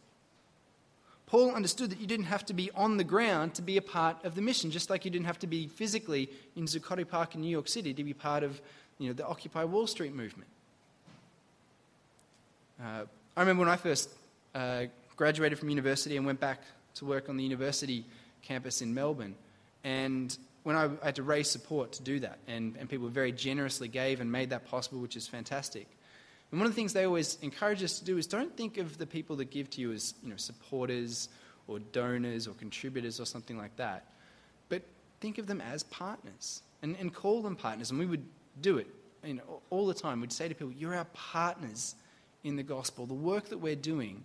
Paul 1.25 1.55
understood 1.55 1.89
that 1.89 1.99
you 1.99 2.07
didn't 2.07 2.25
have 2.25 2.45
to 2.45 2.53
be 2.53 2.69
on 2.75 2.97
the 2.97 3.03
ground 3.03 3.55
to 3.55 3.61
be 3.61 3.77
a 3.77 3.81
part 3.81 4.23
of 4.23 4.35
the 4.35 4.41
mission, 4.41 4.69
just 4.69 4.89
like 4.89 5.03
you 5.03 5.11
didn't 5.11 5.25
have 5.25 5.39
to 5.39 5.47
be 5.47 5.67
physically 5.67 6.29
in 6.55 6.65
Zuccotti 6.65 7.07
Park 7.07 7.35
in 7.35 7.41
New 7.41 7.49
York 7.49 7.67
City 7.67 7.93
to 7.93 8.03
be 8.03 8.13
part 8.13 8.43
of 8.43 8.61
you 8.99 9.07
know, 9.07 9.13
the 9.13 9.25
Occupy 9.25 9.63
Wall 9.63 9.87
Street 9.87 10.13
movement. 10.13 10.49
Uh, 12.79 13.05
I 13.35 13.39
remember 13.39 13.61
when 13.61 13.69
I 13.69 13.77
first 13.77 14.09
uh, 14.53 14.85
graduated 15.15 15.59
from 15.59 15.69
university 15.69 16.17
and 16.17 16.25
went 16.25 16.39
back 16.39 16.61
to 16.95 17.05
work 17.05 17.29
on 17.29 17.37
the 17.37 17.43
university 17.43 18.05
campus 18.41 18.81
in 18.81 18.93
Melbourne. 18.93 19.35
And 19.83 20.35
when 20.63 20.75
I, 20.75 20.85
I 21.01 21.05
had 21.05 21.15
to 21.15 21.23
raise 21.23 21.49
support 21.49 21.93
to 21.93 22.03
do 22.03 22.19
that, 22.19 22.39
and, 22.47 22.75
and 22.77 22.89
people 22.89 23.07
very 23.07 23.31
generously 23.31 23.87
gave 23.87 24.21
and 24.21 24.31
made 24.31 24.49
that 24.51 24.65
possible, 24.65 24.99
which 24.99 25.15
is 25.15 25.27
fantastic. 25.27 25.87
And 26.51 26.59
one 26.59 26.67
of 26.67 26.73
the 26.73 26.75
things 26.75 26.93
they 26.93 27.05
always 27.05 27.37
encourage 27.41 27.83
us 27.83 27.99
to 27.99 28.05
do 28.05 28.17
is 28.17 28.27
don't 28.27 28.55
think 28.55 28.77
of 28.77 28.97
the 28.97 29.07
people 29.07 29.35
that 29.37 29.49
give 29.49 29.69
to 29.71 29.81
you 29.81 29.91
as 29.91 30.13
you 30.23 30.29
know, 30.29 30.37
supporters 30.37 31.29
or 31.67 31.79
donors 31.79 32.47
or 32.47 32.53
contributors 32.53 33.19
or 33.19 33.25
something 33.25 33.57
like 33.57 33.75
that, 33.77 34.05
but 34.69 34.83
think 35.19 35.37
of 35.37 35.47
them 35.47 35.61
as 35.61 35.83
partners 35.83 36.61
and, 36.81 36.95
and 36.99 37.13
call 37.13 37.41
them 37.41 37.55
partners. 37.55 37.89
And 37.89 37.99
we 37.99 38.05
would 38.05 38.23
do 38.61 38.77
it 38.77 38.87
you 39.25 39.35
know, 39.35 39.61
all 39.69 39.87
the 39.87 39.93
time. 39.93 40.21
We'd 40.21 40.31
say 40.31 40.47
to 40.47 40.53
people, 40.53 40.73
You're 40.73 40.95
our 40.95 41.07
partners 41.13 41.95
in 42.43 42.55
the 42.55 42.63
gospel. 42.63 43.05
The 43.05 43.13
work 43.13 43.49
that 43.49 43.57
we're 43.57 43.75
doing, 43.75 44.23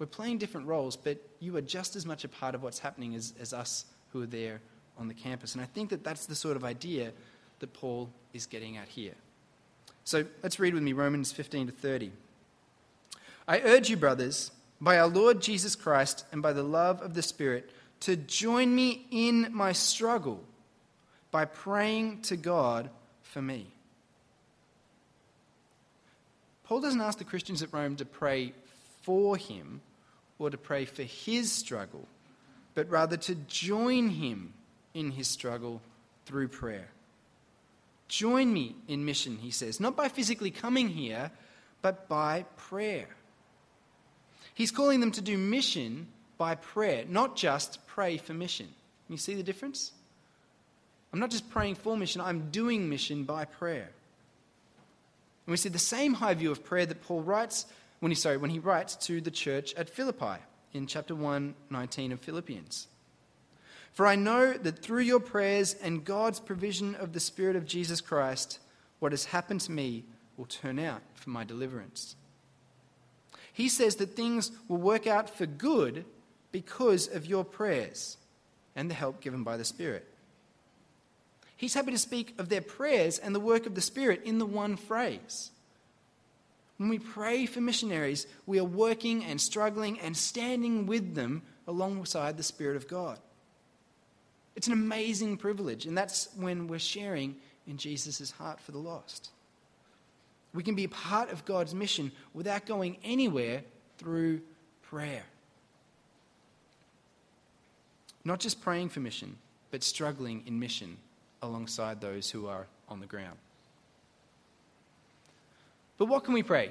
we're 0.00 0.06
playing 0.06 0.38
different 0.38 0.66
roles, 0.66 0.96
but 0.96 1.18
you 1.40 1.54
are 1.58 1.60
just 1.60 1.94
as 1.94 2.06
much 2.06 2.24
a 2.24 2.28
part 2.28 2.54
of 2.54 2.62
what's 2.62 2.78
happening 2.78 3.14
as, 3.14 3.34
as 3.38 3.52
us 3.52 3.84
who 4.12 4.22
are 4.22 4.26
there 4.26 4.62
on 4.98 5.08
the 5.08 5.14
campus. 5.14 5.54
And 5.54 5.62
I 5.62 5.66
think 5.66 5.90
that 5.90 6.02
that's 6.02 6.24
the 6.24 6.34
sort 6.34 6.56
of 6.56 6.64
idea 6.64 7.12
that 7.58 7.74
Paul 7.74 8.08
is 8.32 8.46
getting 8.46 8.78
at 8.78 8.88
here. 8.88 9.12
So 10.04 10.24
let's 10.42 10.58
read 10.58 10.72
with 10.72 10.82
me 10.82 10.94
Romans 10.94 11.32
15 11.32 11.66
to 11.66 11.72
30. 11.72 12.12
I 13.46 13.60
urge 13.60 13.90
you, 13.90 13.98
brothers, 13.98 14.50
by 14.80 14.98
our 14.98 15.06
Lord 15.06 15.42
Jesus 15.42 15.76
Christ 15.76 16.24
and 16.32 16.40
by 16.40 16.54
the 16.54 16.62
love 16.62 17.02
of 17.02 17.12
the 17.12 17.22
Spirit, 17.22 17.70
to 18.00 18.16
join 18.16 18.74
me 18.74 19.06
in 19.10 19.48
my 19.52 19.72
struggle 19.72 20.42
by 21.30 21.44
praying 21.44 22.22
to 22.22 22.38
God 22.38 22.88
for 23.22 23.42
me. 23.42 23.66
Paul 26.64 26.80
doesn't 26.80 27.02
ask 27.02 27.18
the 27.18 27.24
Christians 27.24 27.62
at 27.62 27.70
Rome 27.70 27.96
to 27.96 28.06
pray 28.06 28.54
for 29.02 29.36
him 29.36 29.82
or 30.40 30.50
to 30.50 30.56
pray 30.56 30.86
for 30.86 31.02
his 31.02 31.52
struggle, 31.52 32.08
but 32.74 32.90
rather 32.90 33.16
to 33.18 33.34
join 33.46 34.08
him 34.08 34.54
in 34.94 35.12
his 35.12 35.28
struggle 35.28 35.80
through 36.24 36.48
prayer. 36.48 36.88
Join 38.08 38.52
me 38.52 38.74
in 38.88 39.04
mission, 39.04 39.36
he 39.36 39.50
says, 39.52 39.78
not 39.78 39.94
by 39.96 40.08
physically 40.08 40.50
coming 40.50 40.88
here, 40.88 41.30
but 41.82 42.08
by 42.08 42.46
prayer. 42.56 43.06
He's 44.54 44.70
calling 44.72 45.00
them 45.00 45.12
to 45.12 45.20
do 45.20 45.38
mission 45.38 46.08
by 46.38 46.54
prayer, 46.54 47.04
not 47.06 47.36
just 47.36 47.86
pray 47.86 48.16
for 48.16 48.34
mission. 48.34 48.68
You 49.08 49.18
see 49.18 49.34
the 49.34 49.42
difference? 49.42 49.92
I'm 51.12 51.20
not 51.20 51.30
just 51.30 51.50
praying 51.50 51.74
for 51.74 51.96
mission, 51.96 52.20
I'm 52.20 52.50
doing 52.50 52.88
mission 52.88 53.24
by 53.24 53.44
prayer. 53.44 53.90
And 55.46 55.52
we 55.52 55.56
see 55.56 55.68
the 55.68 55.78
same 55.78 56.14
high 56.14 56.34
view 56.34 56.50
of 56.50 56.64
prayer 56.64 56.86
that 56.86 57.02
Paul 57.02 57.22
writes 57.22 57.66
when 58.00 58.10
he 58.10 58.16
sorry, 58.16 58.36
when 58.36 58.50
he 58.50 58.58
writes 58.58 58.96
to 58.96 59.20
the 59.20 59.30
church 59.30 59.74
at 59.74 59.88
Philippi 59.88 60.42
in 60.72 60.86
chapter 60.86 61.14
1, 61.14 61.54
19 61.70 62.12
of 62.12 62.20
Philippians. 62.20 62.88
For 63.92 64.06
I 64.06 64.16
know 64.16 64.52
that 64.52 64.80
through 64.80 65.02
your 65.02 65.20
prayers 65.20 65.74
and 65.74 66.04
God's 66.04 66.40
provision 66.40 66.94
of 66.94 67.12
the 67.12 67.20
Spirit 67.20 67.56
of 67.56 67.66
Jesus 67.66 68.00
Christ, 68.00 68.58
what 68.98 69.12
has 69.12 69.26
happened 69.26 69.60
to 69.62 69.72
me 69.72 70.04
will 70.36 70.46
turn 70.46 70.78
out 70.78 71.02
for 71.14 71.30
my 71.30 71.44
deliverance. 71.44 72.16
He 73.52 73.68
says 73.68 73.96
that 73.96 74.16
things 74.16 74.52
will 74.68 74.78
work 74.78 75.06
out 75.06 75.28
for 75.28 75.44
good 75.44 76.04
because 76.52 77.08
of 77.08 77.26
your 77.26 77.44
prayers 77.44 78.16
and 78.76 78.88
the 78.88 78.94
help 78.94 79.20
given 79.20 79.42
by 79.42 79.56
the 79.56 79.64
Spirit. 79.64 80.06
He's 81.56 81.74
happy 81.74 81.90
to 81.90 81.98
speak 81.98 82.34
of 82.38 82.48
their 82.48 82.62
prayers 82.62 83.18
and 83.18 83.34
the 83.34 83.40
work 83.40 83.66
of 83.66 83.74
the 83.74 83.82
Spirit 83.82 84.22
in 84.24 84.38
the 84.38 84.46
one 84.46 84.76
phrase. 84.76 85.50
When 86.80 86.88
we 86.88 86.98
pray 86.98 87.44
for 87.44 87.60
missionaries, 87.60 88.26
we 88.46 88.58
are 88.58 88.64
working 88.64 89.22
and 89.22 89.38
struggling 89.38 90.00
and 90.00 90.16
standing 90.16 90.86
with 90.86 91.14
them 91.14 91.42
alongside 91.66 92.38
the 92.38 92.42
Spirit 92.42 92.76
of 92.76 92.88
God. 92.88 93.18
It's 94.56 94.66
an 94.66 94.72
amazing 94.72 95.36
privilege, 95.36 95.84
and 95.84 95.94
that's 95.94 96.30
when 96.36 96.68
we're 96.68 96.78
sharing 96.78 97.36
in 97.66 97.76
Jesus' 97.76 98.30
heart 98.30 98.60
for 98.60 98.72
the 98.72 98.78
lost. 98.78 99.28
We 100.54 100.62
can 100.62 100.74
be 100.74 100.86
part 100.86 101.30
of 101.30 101.44
God's 101.44 101.74
mission 101.74 102.12
without 102.32 102.64
going 102.64 102.96
anywhere 103.04 103.62
through 103.98 104.40
prayer. 104.80 105.24
Not 108.24 108.40
just 108.40 108.62
praying 108.62 108.88
for 108.88 109.00
mission, 109.00 109.36
but 109.70 109.82
struggling 109.82 110.44
in 110.46 110.58
mission 110.58 110.96
alongside 111.42 112.00
those 112.00 112.30
who 112.30 112.46
are 112.46 112.68
on 112.88 113.00
the 113.00 113.06
ground. 113.06 113.36
But 116.00 116.06
what 116.06 116.24
can 116.24 116.32
we 116.32 116.42
pray? 116.42 116.70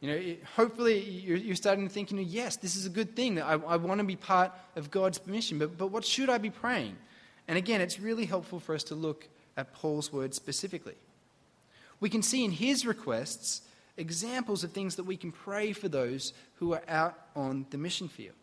You 0.00 0.08
know, 0.08 0.36
hopefully 0.56 0.98
you're, 0.98 1.54
starting 1.54 1.86
to 1.86 1.92
think, 1.92 2.10
you 2.10 2.16
know, 2.16 2.22
yes, 2.22 2.56
this 2.56 2.76
is 2.76 2.86
a 2.86 2.88
good 2.88 3.14
thing. 3.14 3.34
That 3.34 3.44
I, 3.44 3.52
I 3.52 3.76
want 3.76 3.98
to 3.98 4.04
be 4.04 4.16
part 4.16 4.52
of 4.74 4.90
God's 4.90 5.24
mission, 5.26 5.58
but, 5.58 5.76
but 5.76 5.88
what 5.88 6.02
should 6.02 6.30
I 6.30 6.38
be 6.38 6.48
praying? 6.48 6.96
And 7.46 7.58
again, 7.58 7.82
it's 7.82 8.00
really 8.00 8.24
helpful 8.24 8.58
for 8.58 8.74
us 8.74 8.84
to 8.84 8.94
look 8.94 9.28
at 9.58 9.74
Paul's 9.74 10.10
words 10.14 10.34
specifically. 10.34 10.94
We 12.00 12.08
can 12.08 12.22
see 12.22 12.42
in 12.42 12.52
his 12.52 12.86
requests 12.86 13.60
examples 13.98 14.64
of 14.64 14.72
things 14.72 14.96
that 14.96 15.04
we 15.04 15.18
can 15.18 15.30
pray 15.30 15.74
for 15.74 15.90
those 15.90 16.32
who 16.54 16.72
are 16.72 16.82
out 16.88 17.18
on 17.36 17.66
the 17.68 17.76
mission 17.76 18.08
field. 18.08 18.34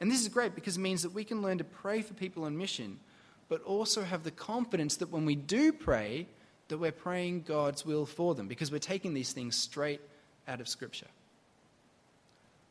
And 0.00 0.12
this 0.12 0.20
is 0.20 0.28
great 0.28 0.54
because 0.54 0.76
it 0.76 0.80
means 0.80 1.02
that 1.02 1.12
we 1.12 1.24
can 1.24 1.42
learn 1.42 1.58
to 1.58 1.64
pray 1.64 2.02
for 2.02 2.14
people 2.14 2.44
on 2.44 2.56
mission, 2.56 3.00
but 3.48 3.64
also 3.64 4.04
have 4.04 4.22
the 4.22 4.30
confidence 4.30 4.96
that 4.98 5.10
when 5.10 5.26
we 5.26 5.34
do 5.34 5.72
pray, 5.72 6.28
that 6.72 6.78
we're 6.78 6.90
praying 6.90 7.42
God's 7.42 7.84
will 7.84 8.06
for 8.06 8.34
them 8.34 8.48
because 8.48 8.72
we're 8.72 8.78
taking 8.78 9.12
these 9.12 9.32
things 9.32 9.56
straight 9.56 10.00
out 10.48 10.58
of 10.58 10.66
Scripture. 10.66 11.06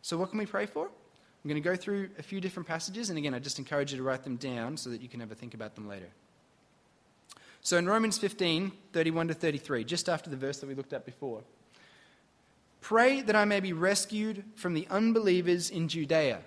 So, 0.01 0.17
what 0.17 0.31
can 0.31 0.39
we 0.39 0.47
pray 0.47 0.65
for? 0.65 0.87
I'm 0.87 1.47
going 1.47 1.61
to 1.61 1.69
go 1.69 1.75
through 1.75 2.09
a 2.17 2.23
few 2.23 2.41
different 2.41 2.67
passages, 2.67 3.09
and 3.09 3.19
again, 3.19 3.35
I 3.35 3.39
just 3.39 3.59
encourage 3.59 3.91
you 3.91 3.97
to 3.97 4.03
write 4.03 4.23
them 4.23 4.37
down 4.37 4.75
so 4.75 4.89
that 4.89 5.01
you 5.01 5.07
can 5.07 5.21
a 5.21 5.27
think 5.27 5.53
about 5.53 5.75
them 5.75 5.87
later. 5.87 6.09
So, 7.61 7.77
in 7.77 7.85
Romans 7.85 8.17
15, 8.17 8.71
31 8.91 9.27
to 9.27 9.33
33, 9.35 9.83
just 9.83 10.09
after 10.09 10.31
the 10.31 10.35
verse 10.35 10.57
that 10.61 10.67
we 10.67 10.73
looked 10.73 10.93
at 10.93 11.05
before, 11.05 11.43
pray 12.81 13.21
that 13.21 13.35
I 13.35 13.45
may 13.45 13.59
be 13.59 13.71
rescued 13.71 14.43
from 14.55 14.73
the 14.73 14.87
unbelievers 14.89 15.69
in 15.69 15.87
Judea, 15.89 16.39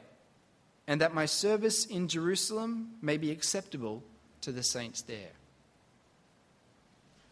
and 0.89 1.01
that 1.01 1.15
my 1.15 1.27
service 1.27 1.87
in 1.87 2.09
Jerusalem 2.09 2.95
may 3.01 3.17
be 3.17 3.31
acceptable 3.31 4.03
to 4.41 4.51
the 4.51 4.65
saints 4.65 5.03
there. 5.03 5.31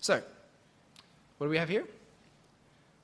So, 0.02 0.22
what 1.38 1.46
do 1.46 1.50
we 1.50 1.56
have 1.56 1.70
here? 1.70 1.86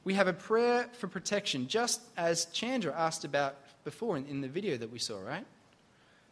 we 0.09 0.15
have 0.15 0.27
a 0.27 0.33
prayer 0.33 0.89
for 0.95 1.07
protection, 1.07 1.69
just 1.69 2.01
as 2.17 2.47
Chandra 2.47 2.95
asked 2.97 3.27
about 3.27 3.57
before 3.85 4.17
in, 4.17 4.25
in 4.25 4.41
the 4.41 4.49
video 4.49 4.79
that 4.79 4.91
we 4.91 4.99
saw, 4.99 5.21
right? 5.21 5.45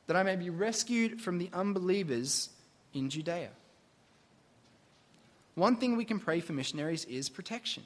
That 0.07 0.17
I 0.17 0.23
may 0.23 0.35
be 0.35 0.49
rescued 0.49 1.21
from 1.21 1.37
the 1.37 1.51
unbelievers 1.53 2.49
in 2.95 3.11
Judea. 3.11 3.51
One 5.57 5.77
thing 5.77 5.95
we 5.99 6.07
can 6.07 6.19
pray 6.19 6.41
for 6.41 6.55
missionaries 6.55 7.05
is 7.05 7.29
protection. 7.29 7.83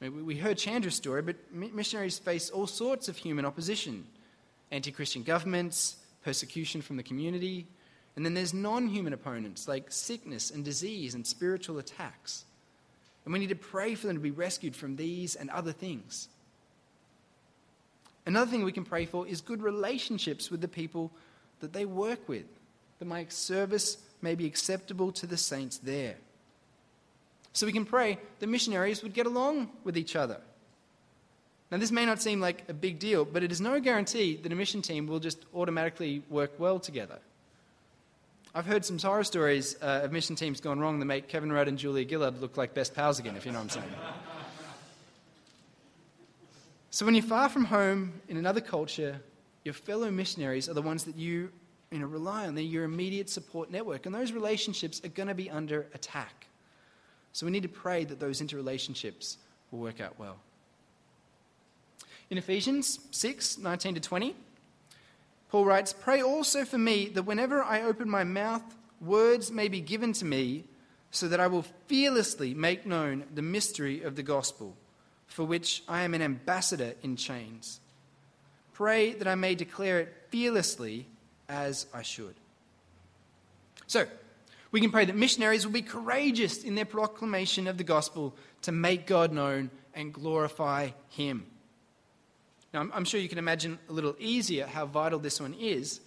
We 0.00 0.36
heard 0.36 0.58
Chandra's 0.58 0.96
story, 0.96 1.22
but 1.22 1.36
missionaries 1.50 2.18
face 2.18 2.50
all 2.50 2.66
sorts 2.66 3.08
of 3.08 3.16
human 3.16 3.46
opposition 3.46 4.04
anti 4.70 4.90
Christian 4.90 5.22
governments, 5.22 5.96
persecution 6.24 6.82
from 6.82 6.98
the 6.98 7.02
community, 7.02 7.66
and 8.16 8.24
then 8.24 8.34
there's 8.34 8.52
non 8.52 8.88
human 8.88 9.12
opponents 9.12 9.68
like 9.68 9.90
sickness 9.90 10.50
and 10.50 10.64
disease 10.64 11.14
and 11.14 11.26
spiritual 11.26 11.78
attacks. 11.78 12.44
And 13.24 13.32
we 13.32 13.38
need 13.38 13.48
to 13.48 13.54
pray 13.54 13.94
for 13.94 14.06
them 14.06 14.16
to 14.16 14.22
be 14.22 14.30
rescued 14.30 14.74
from 14.74 14.96
these 14.96 15.34
and 15.34 15.48
other 15.50 15.72
things. 15.72 16.28
Another 18.26 18.50
thing 18.50 18.64
we 18.64 18.72
can 18.72 18.84
pray 18.84 19.06
for 19.06 19.26
is 19.26 19.40
good 19.40 19.62
relationships 19.62 20.50
with 20.50 20.60
the 20.60 20.68
people 20.68 21.10
that 21.60 21.72
they 21.72 21.84
work 21.84 22.28
with, 22.28 22.46
that 22.98 23.04
my 23.04 23.26
service 23.28 23.96
may 24.20 24.34
be 24.34 24.46
acceptable 24.46 25.10
to 25.12 25.26
the 25.26 25.36
saints 25.36 25.78
there. 25.78 26.16
So 27.52 27.66
we 27.66 27.72
can 27.72 27.84
pray 27.84 28.18
that 28.38 28.46
missionaries 28.46 29.02
would 29.02 29.14
get 29.14 29.26
along 29.26 29.70
with 29.84 29.96
each 29.96 30.16
other. 30.16 30.40
Now, 31.70 31.78
this 31.78 31.90
may 31.90 32.04
not 32.04 32.20
seem 32.20 32.40
like 32.40 32.68
a 32.68 32.74
big 32.74 32.98
deal, 32.98 33.24
but 33.24 33.42
it 33.42 33.50
is 33.50 33.60
no 33.60 33.80
guarantee 33.80 34.36
that 34.36 34.52
a 34.52 34.54
mission 34.54 34.82
team 34.82 35.06
will 35.06 35.20
just 35.20 35.38
automatically 35.54 36.22
work 36.28 36.52
well 36.58 36.78
together. 36.78 37.18
I've 38.54 38.66
heard 38.66 38.84
some 38.84 38.98
horror 38.98 39.24
stories 39.24 39.76
uh, 39.80 40.02
of 40.04 40.12
mission 40.12 40.36
teams 40.36 40.60
gone 40.60 40.78
wrong 40.78 40.98
that 40.98 41.06
make 41.06 41.26
Kevin 41.26 41.50
Rudd 41.50 41.68
and 41.68 41.78
Julia 41.78 42.06
Gillard 42.06 42.38
look 42.42 42.58
like 42.58 42.74
best 42.74 42.94
pals 42.94 43.18
again, 43.18 43.34
if 43.34 43.46
you 43.46 43.52
know 43.52 43.58
what 43.58 43.64
I'm 43.64 43.70
saying. 43.70 43.94
So 46.90 47.06
when 47.06 47.14
you're 47.14 47.24
far 47.24 47.48
from 47.48 47.64
home 47.64 48.12
in 48.28 48.36
another 48.36 48.60
culture, 48.60 49.18
your 49.64 49.72
fellow 49.72 50.10
missionaries 50.10 50.68
are 50.68 50.74
the 50.74 50.82
ones 50.82 51.04
that 51.04 51.16
you, 51.16 51.50
you 51.90 51.98
know, 51.98 52.06
rely 52.06 52.46
on. 52.46 52.54
They're 52.54 52.62
your 52.62 52.84
immediate 52.84 53.30
support 53.30 53.70
network. 53.70 54.04
And 54.04 54.14
those 54.14 54.32
relationships 54.32 55.00
are 55.02 55.08
going 55.08 55.28
to 55.28 55.34
be 55.34 55.48
under 55.48 55.86
attack. 55.94 56.46
So 57.32 57.46
we 57.46 57.52
need 57.52 57.62
to 57.62 57.70
pray 57.70 58.04
that 58.04 58.20
those 58.20 58.42
interrelationships 58.42 59.38
will 59.70 59.78
work 59.78 60.02
out 60.02 60.18
well. 60.18 60.36
In 62.28 62.36
Ephesians 62.36 62.98
6 63.12 63.56
19 63.56 63.94
to 63.94 64.00
20, 64.00 64.36
Paul 65.52 65.66
writes, 65.66 65.92
Pray 65.92 66.22
also 66.22 66.64
for 66.64 66.78
me 66.78 67.08
that 67.08 67.24
whenever 67.24 67.62
I 67.62 67.82
open 67.82 68.08
my 68.08 68.24
mouth, 68.24 68.62
words 69.02 69.52
may 69.52 69.68
be 69.68 69.82
given 69.82 70.14
to 70.14 70.24
me, 70.24 70.64
so 71.10 71.28
that 71.28 71.40
I 71.40 71.46
will 71.46 71.66
fearlessly 71.88 72.54
make 72.54 72.86
known 72.86 73.24
the 73.34 73.42
mystery 73.42 74.02
of 74.02 74.16
the 74.16 74.22
gospel, 74.22 74.74
for 75.26 75.44
which 75.44 75.82
I 75.86 76.04
am 76.04 76.14
an 76.14 76.22
ambassador 76.22 76.94
in 77.02 77.16
chains. 77.16 77.80
Pray 78.72 79.12
that 79.12 79.28
I 79.28 79.34
may 79.34 79.54
declare 79.54 80.00
it 80.00 80.14
fearlessly 80.30 81.06
as 81.50 81.84
I 81.92 82.00
should. 82.00 82.34
So, 83.86 84.06
we 84.70 84.80
can 84.80 84.90
pray 84.90 85.04
that 85.04 85.14
missionaries 85.14 85.66
will 85.66 85.74
be 85.74 85.82
courageous 85.82 86.64
in 86.64 86.76
their 86.76 86.86
proclamation 86.86 87.66
of 87.66 87.76
the 87.76 87.84
gospel 87.84 88.34
to 88.62 88.72
make 88.72 89.06
God 89.06 89.32
known 89.32 89.70
and 89.94 90.14
glorify 90.14 90.92
Him. 91.10 91.44
Now, 92.72 92.88
I'm 92.92 93.04
sure 93.04 93.20
you 93.20 93.28
can 93.28 93.38
imagine 93.38 93.78
a 93.88 93.92
little 93.92 94.16
easier 94.18 94.66
how 94.66 94.86
vital 94.86 95.18
this 95.18 95.40
one 95.40 95.54
is, 95.54 96.00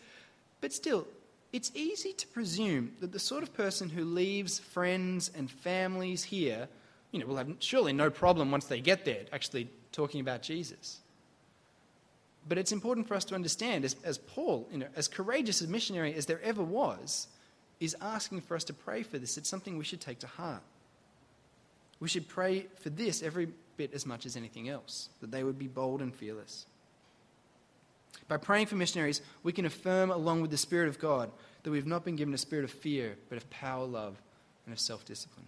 but 0.61 0.73
still, 0.73 1.07
it's 1.53 1.71
easy 1.75 2.11
to 2.13 2.27
presume 2.27 2.93
that 2.99 3.11
the 3.11 3.19
sort 3.19 3.43
of 3.43 3.53
person 3.53 3.89
who 3.89 4.03
leaves 4.03 4.59
friends 4.59 5.31
and 5.35 5.49
families 5.49 6.23
here, 6.23 6.67
you 7.11 7.19
know, 7.19 7.27
will 7.27 7.37
have 7.37 7.49
surely 7.59 7.93
no 7.93 8.09
problem 8.09 8.51
once 8.51 8.65
they 8.65 8.81
get 8.81 9.05
there 9.05 9.21
actually 9.31 9.69
talking 9.91 10.19
about 10.21 10.41
Jesus. 10.41 10.99
But 12.47 12.57
it's 12.57 12.71
important 12.71 13.07
for 13.07 13.15
us 13.15 13.25
to 13.25 13.35
understand, 13.35 13.85
as, 13.85 13.95
as 14.03 14.17
Paul, 14.17 14.67
you 14.71 14.79
know, 14.79 14.87
as 14.95 15.07
courageous 15.07 15.61
a 15.61 15.67
missionary 15.67 16.13
as 16.13 16.25
there 16.25 16.41
ever 16.43 16.63
was, 16.63 17.27
is 17.79 17.95
asking 18.01 18.41
for 18.41 18.55
us 18.55 18.63
to 18.65 18.73
pray 18.73 19.03
for 19.03 19.17
this. 19.17 19.37
It's 19.37 19.49
something 19.49 19.77
we 19.77 19.83
should 19.83 20.01
take 20.01 20.19
to 20.19 20.27
heart. 20.27 20.61
We 21.99 22.09
should 22.09 22.27
pray 22.27 22.67
for 22.79 22.89
this 22.89 23.23
every 23.23 23.49
bit 23.77 23.93
as 23.93 24.05
much 24.05 24.25
as 24.25 24.35
anything 24.35 24.69
else, 24.69 25.09
that 25.21 25.31
they 25.31 25.43
would 25.43 25.59
be 25.59 25.67
bold 25.67 26.01
and 26.01 26.13
fearless. 26.13 26.65
By 28.27 28.37
praying 28.37 28.67
for 28.67 28.75
missionaries, 28.75 29.21
we 29.43 29.51
can 29.51 29.65
affirm, 29.65 30.09
along 30.09 30.41
with 30.41 30.51
the 30.51 30.57
Spirit 30.57 30.87
of 30.87 30.99
God, 30.99 31.29
that 31.63 31.71
we've 31.71 31.85
not 31.85 32.05
been 32.05 32.15
given 32.15 32.33
a 32.33 32.37
spirit 32.37 32.63
of 32.63 32.71
fear, 32.71 33.17
but 33.29 33.37
of 33.37 33.49
power, 33.49 33.85
love, 33.85 34.21
and 34.65 34.73
of 34.73 34.79
self 34.79 35.05
discipline. 35.05 35.45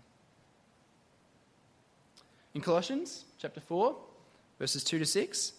In 2.54 2.62
Colossians 2.62 3.26
chapter 3.40 3.62
4, 3.62 3.96
verses 4.60 4.84
2 4.84 5.00
to 5.00 5.06
6, 5.06 5.54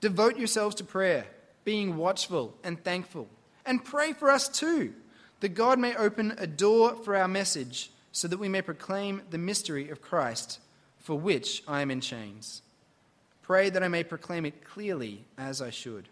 devote 0.00 0.38
yourselves 0.38 0.74
to 0.76 0.84
prayer, 0.84 1.26
being 1.64 1.96
watchful 1.96 2.56
and 2.64 2.82
thankful, 2.82 3.28
and 3.64 3.84
pray 3.84 4.12
for 4.12 4.30
us 4.30 4.48
too 4.48 4.92
that 5.40 5.50
God 5.50 5.78
may 5.78 5.96
open 5.96 6.34
a 6.38 6.46
door 6.46 6.94
for 6.94 7.16
our 7.16 7.28
message 7.28 7.90
so 8.12 8.28
that 8.28 8.38
we 8.38 8.48
may 8.48 8.62
proclaim 8.62 9.22
the 9.30 9.38
mystery 9.38 9.88
of 9.88 10.02
Christ, 10.02 10.58
for 11.00 11.18
which 11.18 11.62
I 11.66 11.82
am 11.82 11.90
in 11.90 12.00
chains. 12.00 12.62
Pray 13.42 13.70
that 13.70 13.82
I 13.82 13.88
may 13.88 14.04
proclaim 14.04 14.46
it 14.46 14.64
clearly 14.64 15.24
as 15.36 15.60
I 15.60 15.70
should. 15.70 16.08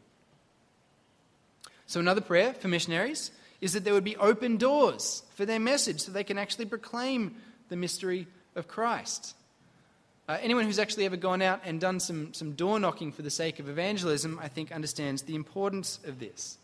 So, 1.87 2.01
another 2.01 2.21
prayer 2.21 2.53
for 2.53 2.69
missionaries 2.69 3.31
is 3.61 3.73
that 3.73 3.85
there 3.85 3.95
would 3.95 4.05
be 4.05 4.17
open 4.17 4.57
doors 4.57 5.23
for 5.35 5.47
their 5.47 5.61
message 5.61 6.01
so 6.01 6.13
they 6.13 6.25
can 6.25 6.39
actually 6.39 6.67
proclaim 6.67 7.37
the 7.69 7.77
mystery 7.77 8.27
of 8.57 8.69
Christ. 8.69 9.35
Uh, 10.29 10.37
anyone 10.43 10.65
who's 10.65 10.79
actually 10.79 11.07
ever 11.07 11.17
gone 11.17 11.41
out 11.41 11.61
and 11.65 11.81
done 11.81 12.01
some, 12.01 12.35
some 12.35 12.53
door 12.53 12.79
knocking 12.79 13.13
for 13.13 13.23
the 13.23 13.31
sake 13.31 13.59
of 13.59 13.69
evangelism, 13.69 14.39
I 14.43 14.49
think, 14.49 14.73
understands 14.73 15.23
the 15.23 15.35
importance 15.35 16.01
of 16.05 16.21
this. 16.21 16.59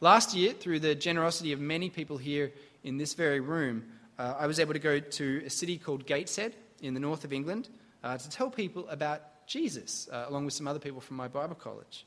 Last 0.00 0.34
year, 0.34 0.52
through 0.52 0.80
the 0.80 0.94
generosity 0.94 1.52
of 1.52 1.60
many 1.60 1.90
people 1.90 2.18
here 2.18 2.52
in 2.82 2.98
this 2.98 3.14
very 3.14 3.40
room, 3.40 3.84
uh, 4.18 4.34
I 4.38 4.46
was 4.46 4.58
able 4.58 4.72
to 4.72 4.80
go 4.80 4.98
to 4.98 5.42
a 5.46 5.50
city 5.50 5.78
called 5.78 6.06
Gateshead 6.06 6.54
in 6.82 6.94
the 6.94 7.00
north 7.00 7.24
of 7.24 7.32
England 7.32 7.68
uh, 8.02 8.16
to 8.16 8.30
tell 8.30 8.50
people 8.50 8.88
about 8.88 9.46
Jesus, 9.46 10.08
uh, 10.12 10.26
along 10.28 10.44
with 10.44 10.54
some 10.54 10.68
other 10.68 10.78
people 10.78 11.00
from 11.00 11.16
my 11.16 11.28
Bible 11.28 11.54
college. 11.54 12.04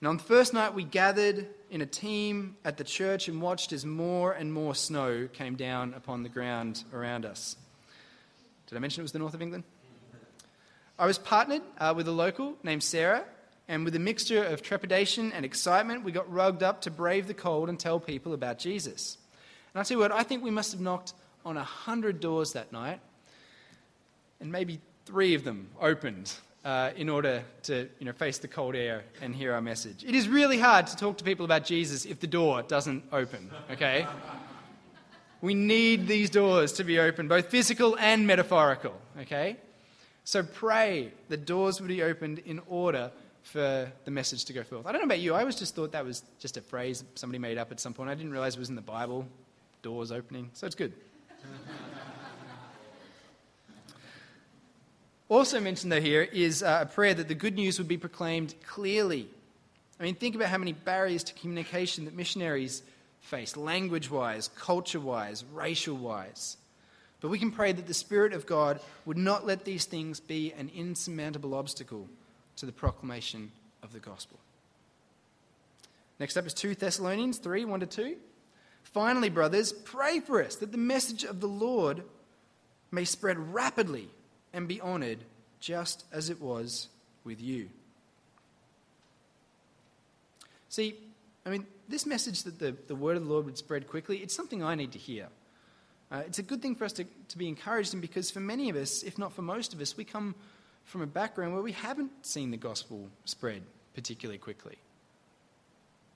And 0.00 0.08
on 0.08 0.16
the 0.16 0.22
first 0.22 0.54
night, 0.54 0.74
we 0.74 0.84
gathered 0.84 1.46
in 1.70 1.82
a 1.82 1.86
team 1.86 2.56
at 2.64 2.76
the 2.78 2.84
church 2.84 3.28
and 3.28 3.42
watched 3.42 3.72
as 3.72 3.84
more 3.84 4.32
and 4.32 4.52
more 4.52 4.74
snow 4.74 5.28
came 5.32 5.56
down 5.56 5.94
upon 5.94 6.22
the 6.22 6.28
ground 6.28 6.84
around 6.92 7.26
us. 7.26 7.56
Did 8.66 8.76
I 8.76 8.78
mention 8.80 9.00
it 9.00 9.04
was 9.04 9.12
the 9.12 9.18
north 9.18 9.34
of 9.34 9.42
England? 9.42 9.64
I 10.98 11.06
was 11.06 11.18
partnered 11.18 11.62
uh, 11.78 11.92
with 11.96 12.08
a 12.08 12.12
local 12.12 12.56
named 12.62 12.82
Sarah 12.82 13.24
and 13.70 13.84
with 13.84 13.94
a 13.94 14.00
mixture 14.00 14.42
of 14.42 14.62
trepidation 14.62 15.32
and 15.32 15.44
excitement, 15.44 16.02
we 16.02 16.10
got 16.10 16.30
rugged 16.30 16.64
up 16.64 16.80
to 16.82 16.90
brave 16.90 17.28
the 17.28 17.34
cold 17.34 17.68
and 17.68 17.78
tell 17.78 18.00
people 18.00 18.32
about 18.32 18.58
Jesus. 18.58 19.16
And 19.72 19.80
I 19.80 19.84
tell 19.84 19.96
you 19.96 20.00
what, 20.00 20.10
I 20.10 20.24
think 20.24 20.42
we 20.42 20.50
must 20.50 20.72
have 20.72 20.80
knocked 20.80 21.14
on 21.44 21.56
a 21.56 21.62
hundred 21.62 22.18
doors 22.18 22.54
that 22.54 22.72
night, 22.72 22.98
and 24.40 24.50
maybe 24.50 24.80
three 25.06 25.34
of 25.34 25.44
them 25.44 25.68
opened 25.80 26.32
uh, 26.64 26.90
in 26.96 27.08
order 27.08 27.42
to 27.62 27.88
you 27.98 28.06
know, 28.06 28.12
face 28.12 28.38
the 28.38 28.48
cold 28.48 28.74
air 28.74 29.04
and 29.22 29.34
hear 29.34 29.52
our 29.54 29.60
message. 29.60 30.04
It 30.04 30.14
is 30.14 30.28
really 30.28 30.58
hard 30.58 30.86
to 30.88 30.96
talk 30.96 31.18
to 31.18 31.24
people 31.24 31.44
about 31.44 31.64
Jesus 31.64 32.04
if 32.04 32.20
the 32.20 32.26
door 32.26 32.62
doesn't 32.62 33.04
open, 33.12 33.50
okay? 33.70 34.06
we 35.40 35.54
need 35.54 36.06
these 36.06 36.28
doors 36.28 36.72
to 36.74 36.84
be 36.84 36.98
open, 36.98 37.28
both 37.28 37.46
physical 37.46 37.96
and 37.98 38.26
metaphorical, 38.26 38.94
okay? 39.20 39.56
So 40.24 40.42
pray 40.42 41.12
the 41.28 41.36
doors 41.36 41.80
would 41.80 41.88
be 41.88 42.02
opened 42.02 42.40
in 42.40 42.60
order 42.68 43.10
for 43.42 43.90
the 44.04 44.10
message 44.10 44.44
to 44.44 44.52
go 44.52 44.62
forth. 44.62 44.86
I 44.86 44.92
don't 44.92 45.00
know 45.00 45.06
about 45.06 45.20
you, 45.20 45.34
I 45.34 45.40
always 45.40 45.56
just 45.56 45.74
thought 45.74 45.92
that 45.92 46.04
was 46.04 46.22
just 46.38 46.56
a 46.56 46.60
phrase 46.60 47.04
somebody 47.14 47.38
made 47.38 47.56
up 47.56 47.72
at 47.72 47.80
some 47.80 47.94
point. 47.94 48.10
I 48.10 48.14
didn't 48.14 48.32
realize 48.32 48.56
it 48.56 48.58
was 48.58 48.68
in 48.68 48.76
the 48.76 48.82
Bible, 48.82 49.26
doors 49.82 50.12
opening, 50.12 50.50
so 50.52 50.66
it's 50.66 50.76
good. 50.76 50.92
Also 55.30 55.60
mentioned, 55.60 55.92
though, 55.92 56.00
here 56.00 56.22
is 56.22 56.62
uh, 56.62 56.80
a 56.82 56.86
prayer 56.86 57.14
that 57.14 57.28
the 57.28 57.34
good 57.34 57.54
news 57.54 57.78
would 57.78 57.88
be 57.88 57.96
proclaimed 57.96 58.54
clearly. 58.66 59.28
I 59.98 60.02
mean, 60.02 60.14
think 60.16 60.34
about 60.34 60.48
how 60.48 60.58
many 60.58 60.72
barriers 60.72 61.24
to 61.24 61.34
communication 61.34 62.04
that 62.06 62.14
missionaries 62.14 62.82
face, 63.20 63.56
language 63.56 64.10
wise, 64.10 64.48
culture 64.56 65.00
wise, 65.00 65.44
racial 65.52 65.96
wise. 65.96 66.56
But 67.20 67.28
we 67.28 67.38
can 67.38 67.52
pray 67.52 67.72
that 67.72 67.86
the 67.86 67.94
Spirit 67.94 68.32
of 68.32 68.46
God 68.46 68.80
would 69.04 69.18
not 69.18 69.46
let 69.46 69.64
these 69.64 69.84
things 69.84 70.20
be 70.20 70.52
an 70.54 70.70
insurmountable 70.74 71.54
obstacle 71.54 72.08
to 72.56 72.66
the 72.66 72.72
proclamation 72.72 73.52
of 73.82 73.92
the 73.92 73.98
gospel. 73.98 74.38
Next 76.18 76.36
up 76.36 76.46
is 76.46 76.54
2 76.54 76.74
Thessalonians 76.74 77.38
3 77.38 77.64
1 77.64 77.80
to 77.80 77.86
2. 77.86 78.16
Finally, 78.82 79.28
brothers, 79.28 79.72
pray 79.72 80.20
for 80.20 80.42
us 80.42 80.56
that 80.56 80.72
the 80.72 80.78
message 80.78 81.24
of 81.24 81.40
the 81.40 81.48
Lord 81.48 82.02
may 82.90 83.04
spread 83.04 83.54
rapidly 83.54 84.08
and 84.52 84.66
be 84.68 84.80
honored 84.80 85.18
just 85.60 86.04
as 86.12 86.30
it 86.30 86.40
was 86.40 86.88
with 87.24 87.40
you. 87.40 87.68
See, 90.68 90.96
I 91.44 91.50
mean, 91.50 91.66
this 91.88 92.06
message 92.06 92.44
that 92.44 92.58
the, 92.58 92.76
the 92.86 92.94
word 92.94 93.16
of 93.16 93.24
the 93.24 93.30
Lord 93.30 93.44
would 93.44 93.58
spread 93.58 93.88
quickly, 93.88 94.18
it's 94.18 94.34
something 94.34 94.62
I 94.62 94.74
need 94.74 94.92
to 94.92 94.98
hear. 94.98 95.28
Uh, 96.12 96.22
it's 96.26 96.38
a 96.38 96.42
good 96.42 96.62
thing 96.62 96.74
for 96.74 96.84
us 96.84 96.92
to, 96.94 97.04
to 97.28 97.38
be 97.38 97.48
encouraged 97.48 97.94
in 97.94 98.00
because 98.00 98.30
for 98.30 98.40
many 98.40 98.68
of 98.68 98.76
us, 98.76 99.02
if 99.02 99.18
not 99.18 99.32
for 99.32 99.42
most 99.42 99.74
of 99.74 99.80
us, 99.80 99.96
we 99.96 100.04
come 100.04 100.34
from 100.84 101.02
a 101.02 101.06
background 101.06 101.52
where 101.52 101.62
we 101.62 101.72
haven't 101.72 102.10
seen 102.26 102.50
the 102.50 102.56
gospel 102.56 103.08
spread 103.24 103.62
particularly 103.94 104.38
quickly. 104.38 104.76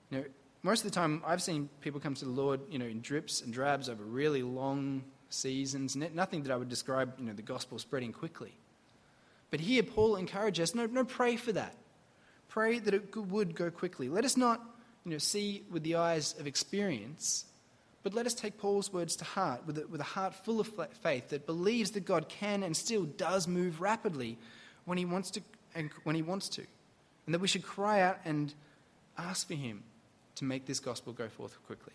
You 0.09 0.19
know, 0.19 0.25
most 0.63 0.83
of 0.83 0.91
the 0.91 0.95
time, 0.95 1.21
I've 1.25 1.41
seen 1.41 1.69
people 1.81 1.99
come 1.99 2.15
to 2.15 2.25
the 2.25 2.31
Lord, 2.31 2.59
you 2.69 2.79
know, 2.79 2.85
in 2.85 3.01
drips 3.01 3.41
and 3.41 3.53
drabs 3.53 3.89
over 3.89 4.03
really 4.03 4.41
long 4.41 5.03
seasons. 5.29 5.95
Nothing 5.95 6.43
that 6.43 6.51
I 6.51 6.55
would 6.55 6.69
describe, 6.69 7.13
you 7.19 7.25
know, 7.25 7.33
the 7.33 7.41
gospel 7.41 7.79
spreading 7.79 8.13
quickly. 8.13 8.53
But 9.51 9.59
here, 9.59 9.83
Paul 9.83 10.15
encourages 10.15 10.71
us, 10.71 10.75
no, 10.75 10.85
no, 10.85 11.03
pray 11.03 11.35
for 11.35 11.51
that. 11.53 11.75
Pray 12.49 12.79
that 12.79 12.93
it 12.93 13.15
would 13.15 13.55
go 13.55 13.69
quickly. 13.69 14.09
Let 14.09 14.25
us 14.25 14.37
not, 14.37 14.61
you 15.05 15.11
know, 15.11 15.17
see 15.17 15.63
with 15.69 15.83
the 15.83 15.95
eyes 15.95 16.35
of 16.39 16.47
experience, 16.47 17.45
but 18.03 18.13
let 18.13 18.25
us 18.25 18.33
take 18.33 18.57
Paul's 18.57 18.93
words 18.93 19.15
to 19.17 19.25
heart 19.25 19.65
with 19.65 19.77
a, 19.77 19.87
with 19.87 20.01
a 20.01 20.05
heart 20.05 20.33
full 20.33 20.59
of 20.59 20.69
faith 21.01 21.29
that 21.29 21.45
believes 21.45 21.91
that 21.91 22.05
God 22.05 22.29
can 22.29 22.63
and 22.63 22.75
still 22.75 23.03
does 23.03 23.47
move 23.47 23.81
rapidly 23.81 24.37
when 24.85 24.97
he 24.97 25.05
wants 25.05 25.31
to, 25.31 25.41
and 25.73 25.89
when 26.03 26.15
he 26.15 26.21
wants 26.21 26.49
to. 26.49 26.63
And 27.25 27.33
that 27.33 27.39
we 27.39 27.47
should 27.47 27.63
cry 27.63 28.01
out 28.01 28.19
and 28.25 28.53
ask 29.17 29.47
for 29.47 29.55
him 29.55 29.83
to 30.35 30.43
make 30.43 30.65
this 30.65 30.79
gospel 30.79 31.13
go 31.13 31.27
forth 31.29 31.57
quickly. 31.65 31.93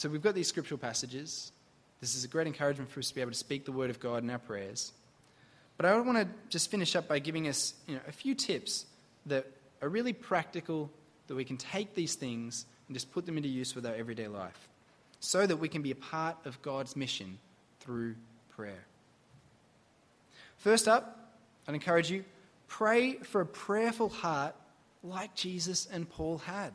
So 0.00 0.08
we've 0.08 0.22
got 0.22 0.34
these 0.34 0.48
scriptural 0.48 0.78
passages. 0.78 1.52
This 2.00 2.14
is 2.14 2.24
a 2.24 2.28
great 2.28 2.46
encouragement 2.46 2.90
for 2.90 3.00
us 3.00 3.10
to 3.10 3.14
be 3.14 3.20
able 3.20 3.32
to 3.32 3.36
speak 3.36 3.66
the 3.66 3.72
word 3.72 3.90
of 3.90 4.00
God 4.00 4.22
in 4.22 4.30
our 4.30 4.38
prayers. 4.38 4.92
But 5.76 5.84
I 5.84 6.00
want 6.00 6.16
to 6.16 6.26
just 6.48 6.70
finish 6.70 6.96
up 6.96 7.06
by 7.06 7.18
giving 7.18 7.48
us 7.48 7.74
you 7.86 7.96
know, 7.96 8.00
a 8.08 8.12
few 8.12 8.34
tips 8.34 8.86
that 9.26 9.46
are 9.82 9.90
really 9.90 10.14
practical, 10.14 10.90
that 11.26 11.34
we 11.34 11.44
can 11.44 11.58
take 11.58 11.94
these 11.94 12.14
things 12.14 12.64
and 12.88 12.96
just 12.96 13.12
put 13.12 13.26
them 13.26 13.36
into 13.36 13.50
use 13.50 13.74
with 13.74 13.84
our 13.84 13.94
everyday 13.94 14.26
life 14.26 14.70
so 15.20 15.46
that 15.46 15.58
we 15.58 15.68
can 15.68 15.82
be 15.82 15.90
a 15.90 15.96
part 15.96 16.38
of 16.46 16.62
God's 16.62 16.96
mission 16.96 17.38
through 17.80 18.14
prayer. 18.56 18.86
First 20.56 20.88
up, 20.88 21.34
I'd 21.68 21.74
encourage 21.74 22.10
you 22.10 22.24
pray 22.68 23.16
for 23.16 23.42
a 23.42 23.46
prayerful 23.46 24.08
heart 24.08 24.54
like 25.04 25.34
Jesus 25.34 25.86
and 25.92 26.08
Paul 26.08 26.38
had. 26.38 26.72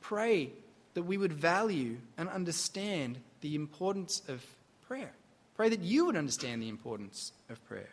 Pray 0.00 0.52
that 0.94 1.02
we 1.02 1.18
would 1.18 1.32
value 1.32 1.98
and 2.16 2.28
understand 2.28 3.18
the 3.40 3.54
importance 3.54 4.22
of 4.28 4.44
prayer. 4.88 5.12
Pray 5.56 5.68
that 5.68 5.80
you 5.80 6.06
would 6.06 6.16
understand 6.16 6.62
the 6.62 6.68
importance 6.68 7.32
of 7.48 7.64
prayer. 7.66 7.90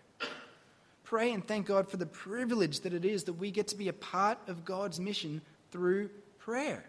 Pray 1.03 1.31
and 1.33 1.45
thank 1.45 1.65
God 1.65 1.89
for 1.89 1.97
the 1.97 2.05
privilege 2.05 2.81
that 2.81 2.93
it 2.93 3.03
is 3.03 3.25
that 3.25 3.33
we 3.33 3.51
get 3.51 3.67
to 3.67 3.75
be 3.75 3.89
a 3.89 3.93
part 3.93 4.37
of 4.47 4.63
God's 4.63 4.99
mission 4.99 5.41
through 5.71 6.09
prayer. 6.39 6.85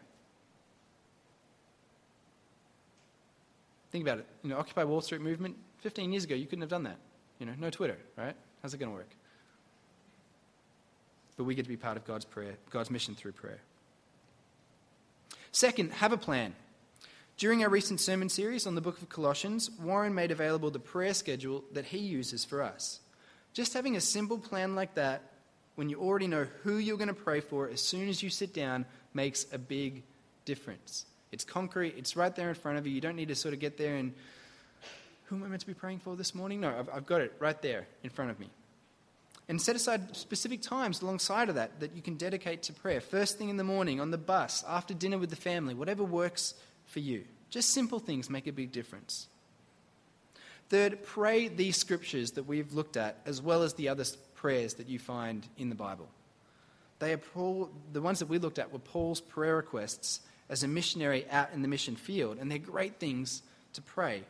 Think 3.90 4.05
about 4.05 4.18
it. 4.18 4.27
You 4.42 4.51
know, 4.51 4.59
Occupy 4.59 4.85
Wall 4.85 5.01
Street 5.01 5.20
movement, 5.20 5.57
15 5.81 6.12
years 6.12 6.25
ago, 6.25 6.35
you 6.35 6.46
couldn't 6.46 6.62
have 6.62 6.70
done 6.70 6.85
that. 6.85 6.98
You 7.38 7.46
know, 7.46 7.53
no 7.59 7.68
Twitter, 7.68 7.98
right? 8.16 8.37
How's 8.62 8.72
it 8.72 8.79
going 8.79 8.90
to 8.90 8.96
work? 8.96 9.11
But 11.37 11.44
we 11.44 11.55
get 11.55 11.64
to 11.64 11.68
be 11.68 11.77
part 11.77 11.96
of 11.96 12.05
God's 12.05 12.25
prayer, 12.25 12.55
God's 12.70 12.90
mission 12.90 13.14
through 13.14 13.33
prayer. 13.33 13.61
Second, 15.53 15.93
have 15.93 16.12
a 16.12 16.17
plan. 16.17 16.55
During 17.37 17.62
our 17.62 17.69
recent 17.69 18.01
sermon 18.01 18.29
series 18.29 18.67
on 18.67 18.75
the 18.75 18.81
book 18.81 19.01
of 19.03 19.09
Colossians, 19.09 19.71
Warren 19.71 20.15
made 20.15 20.31
available 20.31 20.71
the 20.71 20.79
prayer 20.79 21.15
schedule 21.15 21.65
that 21.73 21.87
he 21.87 21.99
uses 21.99 22.45
for 22.45 22.62
us. 22.62 23.01
Just 23.53 23.75
having 23.75 23.97
a 23.97 24.01
simple 24.01 24.38
plan 24.38 24.75
like 24.75 24.95
that, 24.95 25.23
when 25.75 25.88
you 25.88 26.01
already 26.01 26.27
know 26.27 26.47
who 26.62 26.77
you're 26.77 26.97
going 26.97 27.09
to 27.09 27.15
pray 27.15 27.41
for 27.41 27.69
as 27.69 27.81
soon 27.81 28.09
as 28.09 28.23
you 28.23 28.31
sit 28.31 28.55
down, 28.55 28.87
makes 29.12 29.47
a 29.53 29.59
big 29.59 30.03
difference. 30.45 31.05
It's 31.33 31.45
concrete, 31.45 31.95
it's 31.97 32.17
right 32.17 32.35
there 32.35 32.49
in 32.49 32.55
front 32.55 32.79
of 32.79 32.87
you. 32.87 32.93
You 32.93 33.01
don't 33.01 33.17
need 33.17 33.29
to 33.29 33.35
sort 33.35 33.55
of 33.55 33.61
get 33.61 33.77
there 33.77 33.97
and, 33.97 34.12
who 35.25 35.37
am 35.37 35.45
I 35.45 35.49
meant 35.49 35.61
to 35.62 35.67
be 35.67 35.75
praying 35.75 36.01
for 36.01 36.15
this 36.15 36.35
morning? 36.35 36.61
No, 36.61 36.79
I've, 36.79 36.88
I've 36.91 37.07
got 37.07 37.23
it 37.23 37.33
right 37.38 37.61
there 37.62 37.87
in 38.03 38.11
front 38.11 38.31
of 38.31 38.38
me. 38.38 38.51
And 39.48 39.61
set 39.61 39.76
aside 39.76 40.16
specific 40.16 40.62
times 40.62 41.02
alongside 41.02 41.48
of 41.48 41.57
that 41.57 41.81
that 41.81 41.94
you 41.94 42.02
can 42.02 42.16
dedicate 42.16 42.62
to 42.64 42.72
prayer. 42.72 43.00
First 43.00 43.38
thing 43.38 43.48
in 43.48 43.57
the 43.57 43.64
morning, 43.64 44.00
on 44.00 44.11
the 44.11 44.18
bus, 44.18 44.64
after 44.66 44.94
dinner 44.94 45.18
with 45.18 45.31
the 45.31 45.37
family, 45.37 45.74
whatever 45.74 46.05
works 46.05 46.55
for 46.87 47.00
you. 47.00 47.24
Just 47.50 47.70
simple 47.70 47.98
things 47.98 48.31
make 48.31 48.46
a 48.46 48.52
big 48.52 48.72
difference. 48.72 49.26
Third, 50.70 51.02
pray 51.05 51.48
these 51.48 51.76
scriptures 51.76 52.31
that 52.33 52.44
we've 52.44 52.72
looked 52.72 52.96
at, 52.96 53.18
as 53.26 53.42
well 53.42 53.62
as 53.62 53.74
the 53.74 53.88
other 53.90 54.05
prayers 54.37 54.74
that 54.74 54.88
you 54.88 54.98
find 54.98 55.46
in 55.59 55.68
the 55.68 55.74
Bible. 55.74 56.09
They 56.98 57.12
are 57.12 57.18
Paul, 57.18 57.70
the 57.92 58.00
ones 58.00 58.20
that 58.20 58.28
we 58.28 58.38
looked 58.38 58.59
at 58.59 58.72
were 58.72 58.78
Paul's 58.78 59.20
prayer 59.20 59.57
requests 59.57 60.20
as 60.48 60.62
a 60.62 60.68
missionary 60.68 61.26
out 61.31 61.48
in 61.52 61.62
the 61.62 61.68
mission 61.68 61.96
field, 61.96 62.38
and 62.38 62.50
they're 62.50 62.59
great 62.59 62.98
things 62.98 63.42
to 63.74 63.83
pray. 63.83 64.22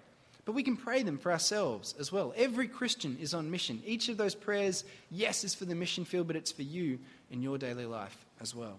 But 0.45 0.53
we 0.53 0.63
can 0.63 0.77
pray 0.77 1.03
them 1.03 1.19
for 1.19 1.31
ourselves 1.31 1.95
as 2.01 2.11
well. 2.11 2.35
Every 2.37 2.67
Christian 2.67 3.17
is 3.21 3.33
on 3.33 3.51
mission. 3.51 3.81
Each 3.87 4.09
of 4.09 4.17
those 4.17 4.35
prayers, 4.35 4.85
yes, 5.11 5.45
is 5.45 5.55
for 5.55 5.67
the 5.67 5.75
mission 5.75 6.05
field, 6.05 6.27
but 6.27 6.35
it's 6.35 6.51
for 6.51 6.63
you 6.63 6.99
in 7.31 7.43
your 7.43 7.59
daily 7.59 7.87
life 7.87 8.17
as 8.41 8.55
well. 8.55 8.79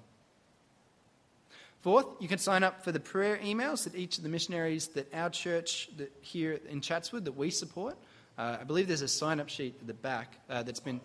Fourth, 1.82 2.08
you 2.20 2.28
can 2.28 2.38
sign 2.38 2.64
up 2.64 2.84
for 2.84 2.92
the 2.92 3.00
prayer 3.00 3.38
emails 3.38 3.84
that 3.84 3.96
each 3.96 4.18
of 4.18 4.24
the 4.24 4.30
missionaries 4.30 4.88
that 4.90 5.14
our 5.14 5.30
church 5.30 5.90
that 5.98 6.12
here 6.22 6.60
in 6.70 6.80
Chatswood 6.80 7.26
that 7.26 7.36
we 7.36 7.50
support. 7.50 7.98
Uh, 8.38 8.58
I 8.62 8.64
believe 8.64 8.88
there's 8.88 9.02
a 9.02 9.08
sign 9.08 9.40
up 9.40 9.50
sheet 9.50 9.76
at 9.82 9.88
the 9.88 9.94
back 9.94 10.38
uh, 10.50 10.64
that's 10.64 10.80
been 10.80 11.02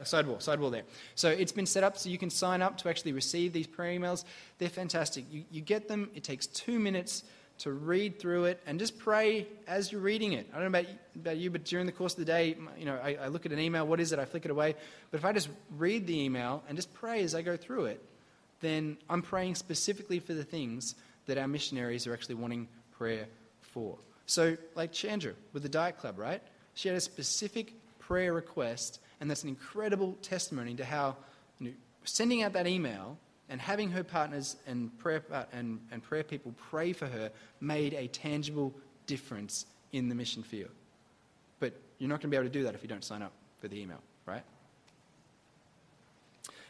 a 0.00 0.06
sidewall, 0.06 0.38
sidewall 0.38 0.70
there. 0.70 0.84
So 1.14 1.28
it's 1.28 1.52
been 1.52 1.66
set 1.66 1.82
up 1.82 1.96
so 1.98 2.08
you 2.08 2.18
can 2.18 2.30
sign 2.30 2.62
up 2.62 2.78
to 2.78 2.88
actually 2.88 3.12
receive 3.12 3.52
these 3.52 3.66
prayer 3.66 3.98
emails. 3.98 4.24
They're 4.58 4.68
fantastic. 4.68 5.24
You, 5.30 5.44
you 5.50 5.60
get 5.60 5.88
them, 5.88 6.10
it 6.14 6.22
takes 6.22 6.46
two 6.46 6.78
minutes 6.78 7.24
to 7.62 7.70
read 7.70 8.18
through 8.18 8.46
it 8.46 8.60
and 8.66 8.80
just 8.80 8.98
pray 8.98 9.46
as 9.68 9.92
you're 9.92 10.00
reading 10.00 10.32
it. 10.32 10.48
I 10.52 10.58
don't 10.58 10.72
know 10.72 10.78
about, 10.80 10.92
about 11.14 11.36
you, 11.36 11.48
but 11.48 11.64
during 11.64 11.86
the 11.86 11.92
course 11.92 12.12
of 12.12 12.18
the 12.18 12.24
day, 12.24 12.56
you 12.76 12.84
know, 12.84 12.98
I, 13.00 13.14
I 13.14 13.28
look 13.28 13.46
at 13.46 13.52
an 13.52 13.60
email, 13.60 13.86
what 13.86 14.00
is 14.00 14.12
it? 14.12 14.18
I 14.18 14.24
flick 14.24 14.44
it 14.44 14.50
away. 14.50 14.74
But 15.12 15.18
if 15.18 15.24
I 15.24 15.32
just 15.32 15.48
read 15.78 16.08
the 16.08 16.20
email 16.20 16.64
and 16.68 16.76
just 16.76 16.92
pray 16.92 17.22
as 17.22 17.36
I 17.36 17.42
go 17.42 17.56
through 17.56 17.86
it, 17.86 18.04
then 18.62 18.96
I'm 19.08 19.22
praying 19.22 19.54
specifically 19.54 20.18
for 20.18 20.34
the 20.34 20.42
things 20.42 20.96
that 21.26 21.38
our 21.38 21.46
missionaries 21.46 22.06
are 22.08 22.12
actually 22.12 22.34
wanting 22.34 22.66
prayer 22.98 23.26
for. 23.60 23.96
So, 24.26 24.56
like 24.74 24.92
Chandra 24.92 25.34
with 25.52 25.62
the 25.62 25.68
Diet 25.68 25.98
Club, 25.98 26.18
right? 26.18 26.42
She 26.74 26.88
had 26.88 26.96
a 26.96 27.00
specific 27.00 27.74
prayer 28.00 28.32
request, 28.32 28.98
and 29.20 29.30
that's 29.30 29.44
an 29.44 29.48
incredible 29.48 30.16
testimony 30.22 30.74
to 30.74 30.84
how 30.84 31.16
you 31.60 31.68
know, 31.68 31.74
sending 32.02 32.42
out 32.42 32.54
that 32.54 32.66
email 32.66 33.18
and 33.52 33.60
having 33.60 33.90
her 33.90 34.02
partners 34.02 34.56
and 34.66 34.98
prayer, 34.98 35.22
uh, 35.30 35.44
and, 35.52 35.78
and 35.90 36.02
prayer 36.02 36.24
people 36.24 36.54
pray 36.70 36.94
for 36.94 37.06
her 37.06 37.30
made 37.60 37.92
a 37.92 38.06
tangible 38.06 38.72
difference 39.06 39.66
in 39.92 40.08
the 40.08 40.14
mission 40.14 40.42
field. 40.42 40.70
But 41.60 41.74
you're 41.98 42.08
not 42.08 42.22
going 42.22 42.30
to 42.30 42.34
be 42.34 42.36
able 42.38 42.48
to 42.48 42.52
do 42.52 42.62
that 42.64 42.74
if 42.74 42.82
you 42.82 42.88
don't 42.88 43.04
sign 43.04 43.20
up 43.20 43.32
for 43.60 43.68
the 43.68 43.78
email, 43.78 43.98
right? 44.24 44.42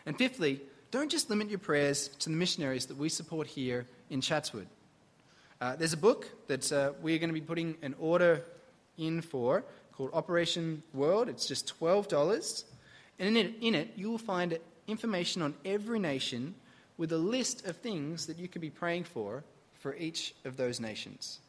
And 0.06 0.18
fifthly, 0.18 0.60
don't 0.90 1.08
just 1.08 1.30
limit 1.30 1.50
your 1.50 1.60
prayers 1.60 2.08
to 2.18 2.28
the 2.28 2.34
missionaries 2.34 2.86
that 2.86 2.96
we 2.96 3.08
support 3.08 3.46
here 3.46 3.86
in 4.10 4.20
Chatswood. 4.20 4.66
Uh, 5.60 5.76
there's 5.76 5.92
a 5.92 5.96
book 5.96 6.28
that 6.48 6.72
uh, 6.72 6.94
we're 7.00 7.18
going 7.18 7.30
to 7.30 7.34
be 7.34 7.40
putting 7.40 7.76
an 7.82 7.94
order 8.00 8.42
in 8.98 9.22
for 9.22 9.62
called 9.92 10.10
Operation 10.12 10.82
World. 10.92 11.28
It's 11.28 11.46
just 11.46 11.78
$12. 11.78 12.64
And 13.20 13.28
in 13.28 13.36
it, 13.36 13.54
in 13.60 13.76
it, 13.76 13.92
you 13.94 14.10
will 14.10 14.18
find 14.18 14.58
information 14.88 15.42
on 15.42 15.54
every 15.64 16.00
nation 16.00 16.56
with 16.98 17.12
a 17.12 17.18
list 17.18 17.66
of 17.66 17.76
things 17.76 18.26
that 18.26 18.38
you 18.38 18.48
could 18.48 18.60
be 18.60 18.70
praying 18.70 19.04
for 19.04 19.44
for 19.80 19.94
each 19.96 20.34
of 20.44 20.56
those 20.56 20.80
nations. 20.80 21.40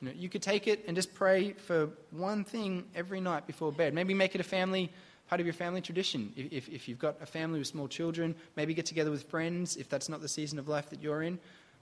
You, 0.00 0.08
know, 0.08 0.14
you 0.16 0.28
could 0.28 0.42
take 0.42 0.66
it 0.66 0.84
and 0.86 0.96
just 0.96 1.14
pray 1.14 1.52
for 1.52 1.88
one 2.10 2.44
thing 2.44 2.84
every 2.94 3.20
night 3.20 3.46
before 3.46 3.72
bed. 3.72 3.94
Maybe 3.94 4.12
make 4.14 4.34
it 4.34 4.40
a 4.40 4.44
family 4.44 4.90
part 5.28 5.40
of 5.40 5.46
your 5.46 5.54
family 5.54 5.80
tradition. 5.80 6.32
If, 6.36 6.68
if 6.68 6.88
you've 6.88 6.98
got 6.98 7.16
a 7.22 7.26
family 7.26 7.58
with 7.58 7.68
small 7.68 7.88
children, 7.88 8.34
maybe 8.56 8.74
get 8.74 8.86
together 8.86 9.10
with 9.10 9.22
friends 9.24 9.76
if 9.76 9.88
that's 9.88 10.08
not 10.08 10.20
the 10.20 10.28
season 10.28 10.58
of 10.58 10.68
life 10.68 10.90
that 10.90 11.00
you're 11.00 11.22
in. 11.22 11.38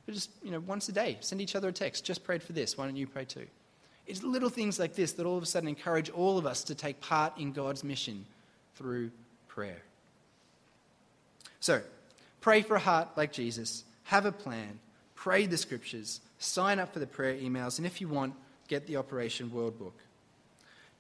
But 0.07 0.14
just 0.14 0.31
you 0.42 0.51
know, 0.51 0.61
once 0.61 0.88
a 0.88 0.92
day, 0.92 1.16
send 1.21 1.40
each 1.40 1.57
other 1.57 1.68
a 1.68 1.73
text. 1.73 2.05
Just 2.05 2.25
prayed 2.25 2.42
for 2.42 2.53
this. 2.53 2.77
Why 2.77 2.87
don't 2.87 2.97
you 2.97 3.07
pray 3.07 3.25
too? 3.25 3.47
It's 4.07 4.23
little 4.23 4.49
things 4.49 4.79
like 4.79 4.95
this 4.95 5.12
that 5.12 5.27
all 5.27 5.37
of 5.37 5.42
a 5.42 5.47
sudden 5.47 5.68
encourage 5.68 6.11
all 6.11 6.38
of 6.38 6.47
us 6.47 6.64
to 6.64 6.75
take 6.75 7.01
part 7.01 7.38
in 7.38 7.53
God's 7.53 7.85
mission 7.85 8.27
through 8.75 9.11
prayer. 9.49 9.83
So, 11.61 11.83
Pray 12.42 12.61
for 12.61 12.74
a 12.74 12.81
heart 12.81 13.09
like 13.16 13.33
Jesus. 13.33 13.85
Have 14.05 14.26
a 14.26 14.33
plan. 14.33 14.81
Pray 15.14 15.46
the 15.46 15.57
scriptures. 15.57 16.20
Sign 16.38 16.78
up 16.78 16.92
for 16.92 16.98
the 16.98 17.07
prayer 17.07 17.37
emails. 17.37 17.78
And 17.78 17.87
if 17.87 18.00
you 18.00 18.09
want, 18.09 18.35
get 18.68 18.87
the 18.87 18.96
Operation 18.96 19.50
World 19.50 19.78
Book. 19.78 19.94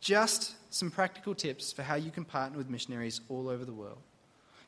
Just 0.00 0.54
some 0.72 0.90
practical 0.90 1.34
tips 1.34 1.72
for 1.72 1.82
how 1.82 1.96
you 1.96 2.10
can 2.10 2.24
partner 2.24 2.56
with 2.56 2.70
missionaries 2.70 3.20
all 3.28 3.48
over 3.48 3.64
the 3.64 3.72
world. 3.72 3.98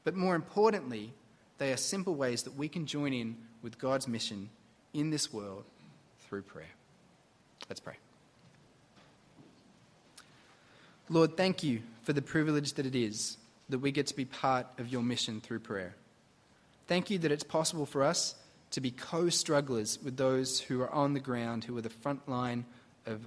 But 0.03 0.17
more 0.17 0.35
importantly, 0.35 1.13
they 1.59 1.73
are 1.73 1.77
simple 1.77 2.17
ways 2.17 2.43
that 2.43 2.57
we 2.57 2.69
can 2.69 2.87
join 2.87 3.13
in 3.13 3.37
with 3.63 3.79
God's 3.79 4.09
mission 4.09 4.51
in 4.93 5.11
this 5.11 5.33
world 5.33 5.65
through 6.21 6.43
prayer. 6.43 6.67
Let's 7.69 7.81
pray. 7.81 7.95
Lord, 11.09 11.37
thank 11.37 11.63
you 11.63 11.83
for 12.03 12.13
the 12.13 12.23
privilege 12.23 12.75
that 12.75 12.87
it 12.87 12.97
is 12.97 13.37
that 13.69 13.79
we 13.79 13.93
get 13.93 14.09
to 14.09 14.17
be 14.17 14.25
part 14.25 14.67
of 14.79 14.89
your 14.89 15.03
mission 15.03 15.41
through 15.41 15.61
prayer. 15.61 15.95
Thank 16.87 17.11
you 17.11 17.19
that 17.19 17.33
it's 17.33 17.45
possible 17.45 17.87
for 17.87 18.03
us 18.03 18.35
to 18.73 18.81
be 18.81 18.91
co 18.91 19.29
strugglers 19.29 19.99
with 20.03 20.17
those 20.17 20.61
who 20.61 20.83
are 20.83 20.91
on 20.91 21.15
the 21.15 21.21
ground, 21.21 21.65
who 21.65 21.77
are 21.79 21.83
the 21.83 21.89
front 21.91 22.29
line 22.29 22.65
of 23.07 23.27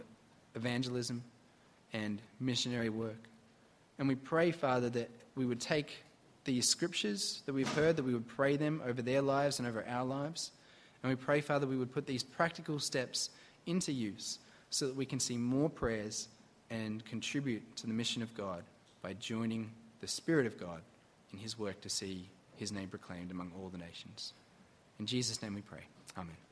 evangelism 0.56 1.24
and 1.94 2.22
missionary 2.40 2.90
work. 2.90 3.30
And 3.98 4.08
we 4.08 4.16
pray, 4.16 4.52
Father, 4.52 4.90
that 4.90 5.10
we 5.36 5.46
would 5.46 5.62
take 5.62 6.04
these 6.44 6.68
scriptures 6.68 7.42
that 7.46 7.54
we've 7.54 7.72
heard, 7.74 7.96
that 7.96 8.04
we 8.04 8.14
would 8.14 8.28
pray 8.28 8.58
them 8.58 8.82
over 8.86 9.02
their 9.02 9.22
lives 9.22 9.60
and 9.60 9.68
over 9.68 9.84
our 9.88 10.06
lives. 10.06 10.52
And 11.02 11.10
we 11.10 11.16
pray, 11.16 11.42
Father, 11.42 11.66
we 11.66 11.78
would 11.78 11.92
put 11.92 12.06
these 12.06 12.24
practical 12.24 12.80
steps 12.80 13.30
into 13.66 13.92
use 13.92 14.40
so 14.70 14.88
that 14.88 14.96
we 14.96 15.06
can 15.06 15.20
see 15.20 15.38
more 15.38 15.70
prayers 15.70 16.28
and 16.70 17.04
contribute 17.06 17.76
to 17.78 17.88
the 17.88 17.94
mission 17.94 18.22
of 18.22 18.34
God 18.36 18.64
by 19.02 19.14
joining 19.14 19.72
the 20.00 20.08
Spirit 20.08 20.46
of 20.46 20.60
God 20.60 20.82
in 21.32 21.40
His 21.40 21.58
work 21.58 21.82
to 21.82 21.90
see 21.90 22.28
his 22.58 22.72
name 22.72 22.90
proclaimed 22.90 23.32
among 23.32 23.52
all 23.56 23.70
the 23.70 23.78
nations. 23.78 24.34
In 25.00 25.06
Jesus' 25.06 25.42
name 25.42 25.54
we 25.54 25.62
pray. 25.62 25.84
Amen. 26.18 26.47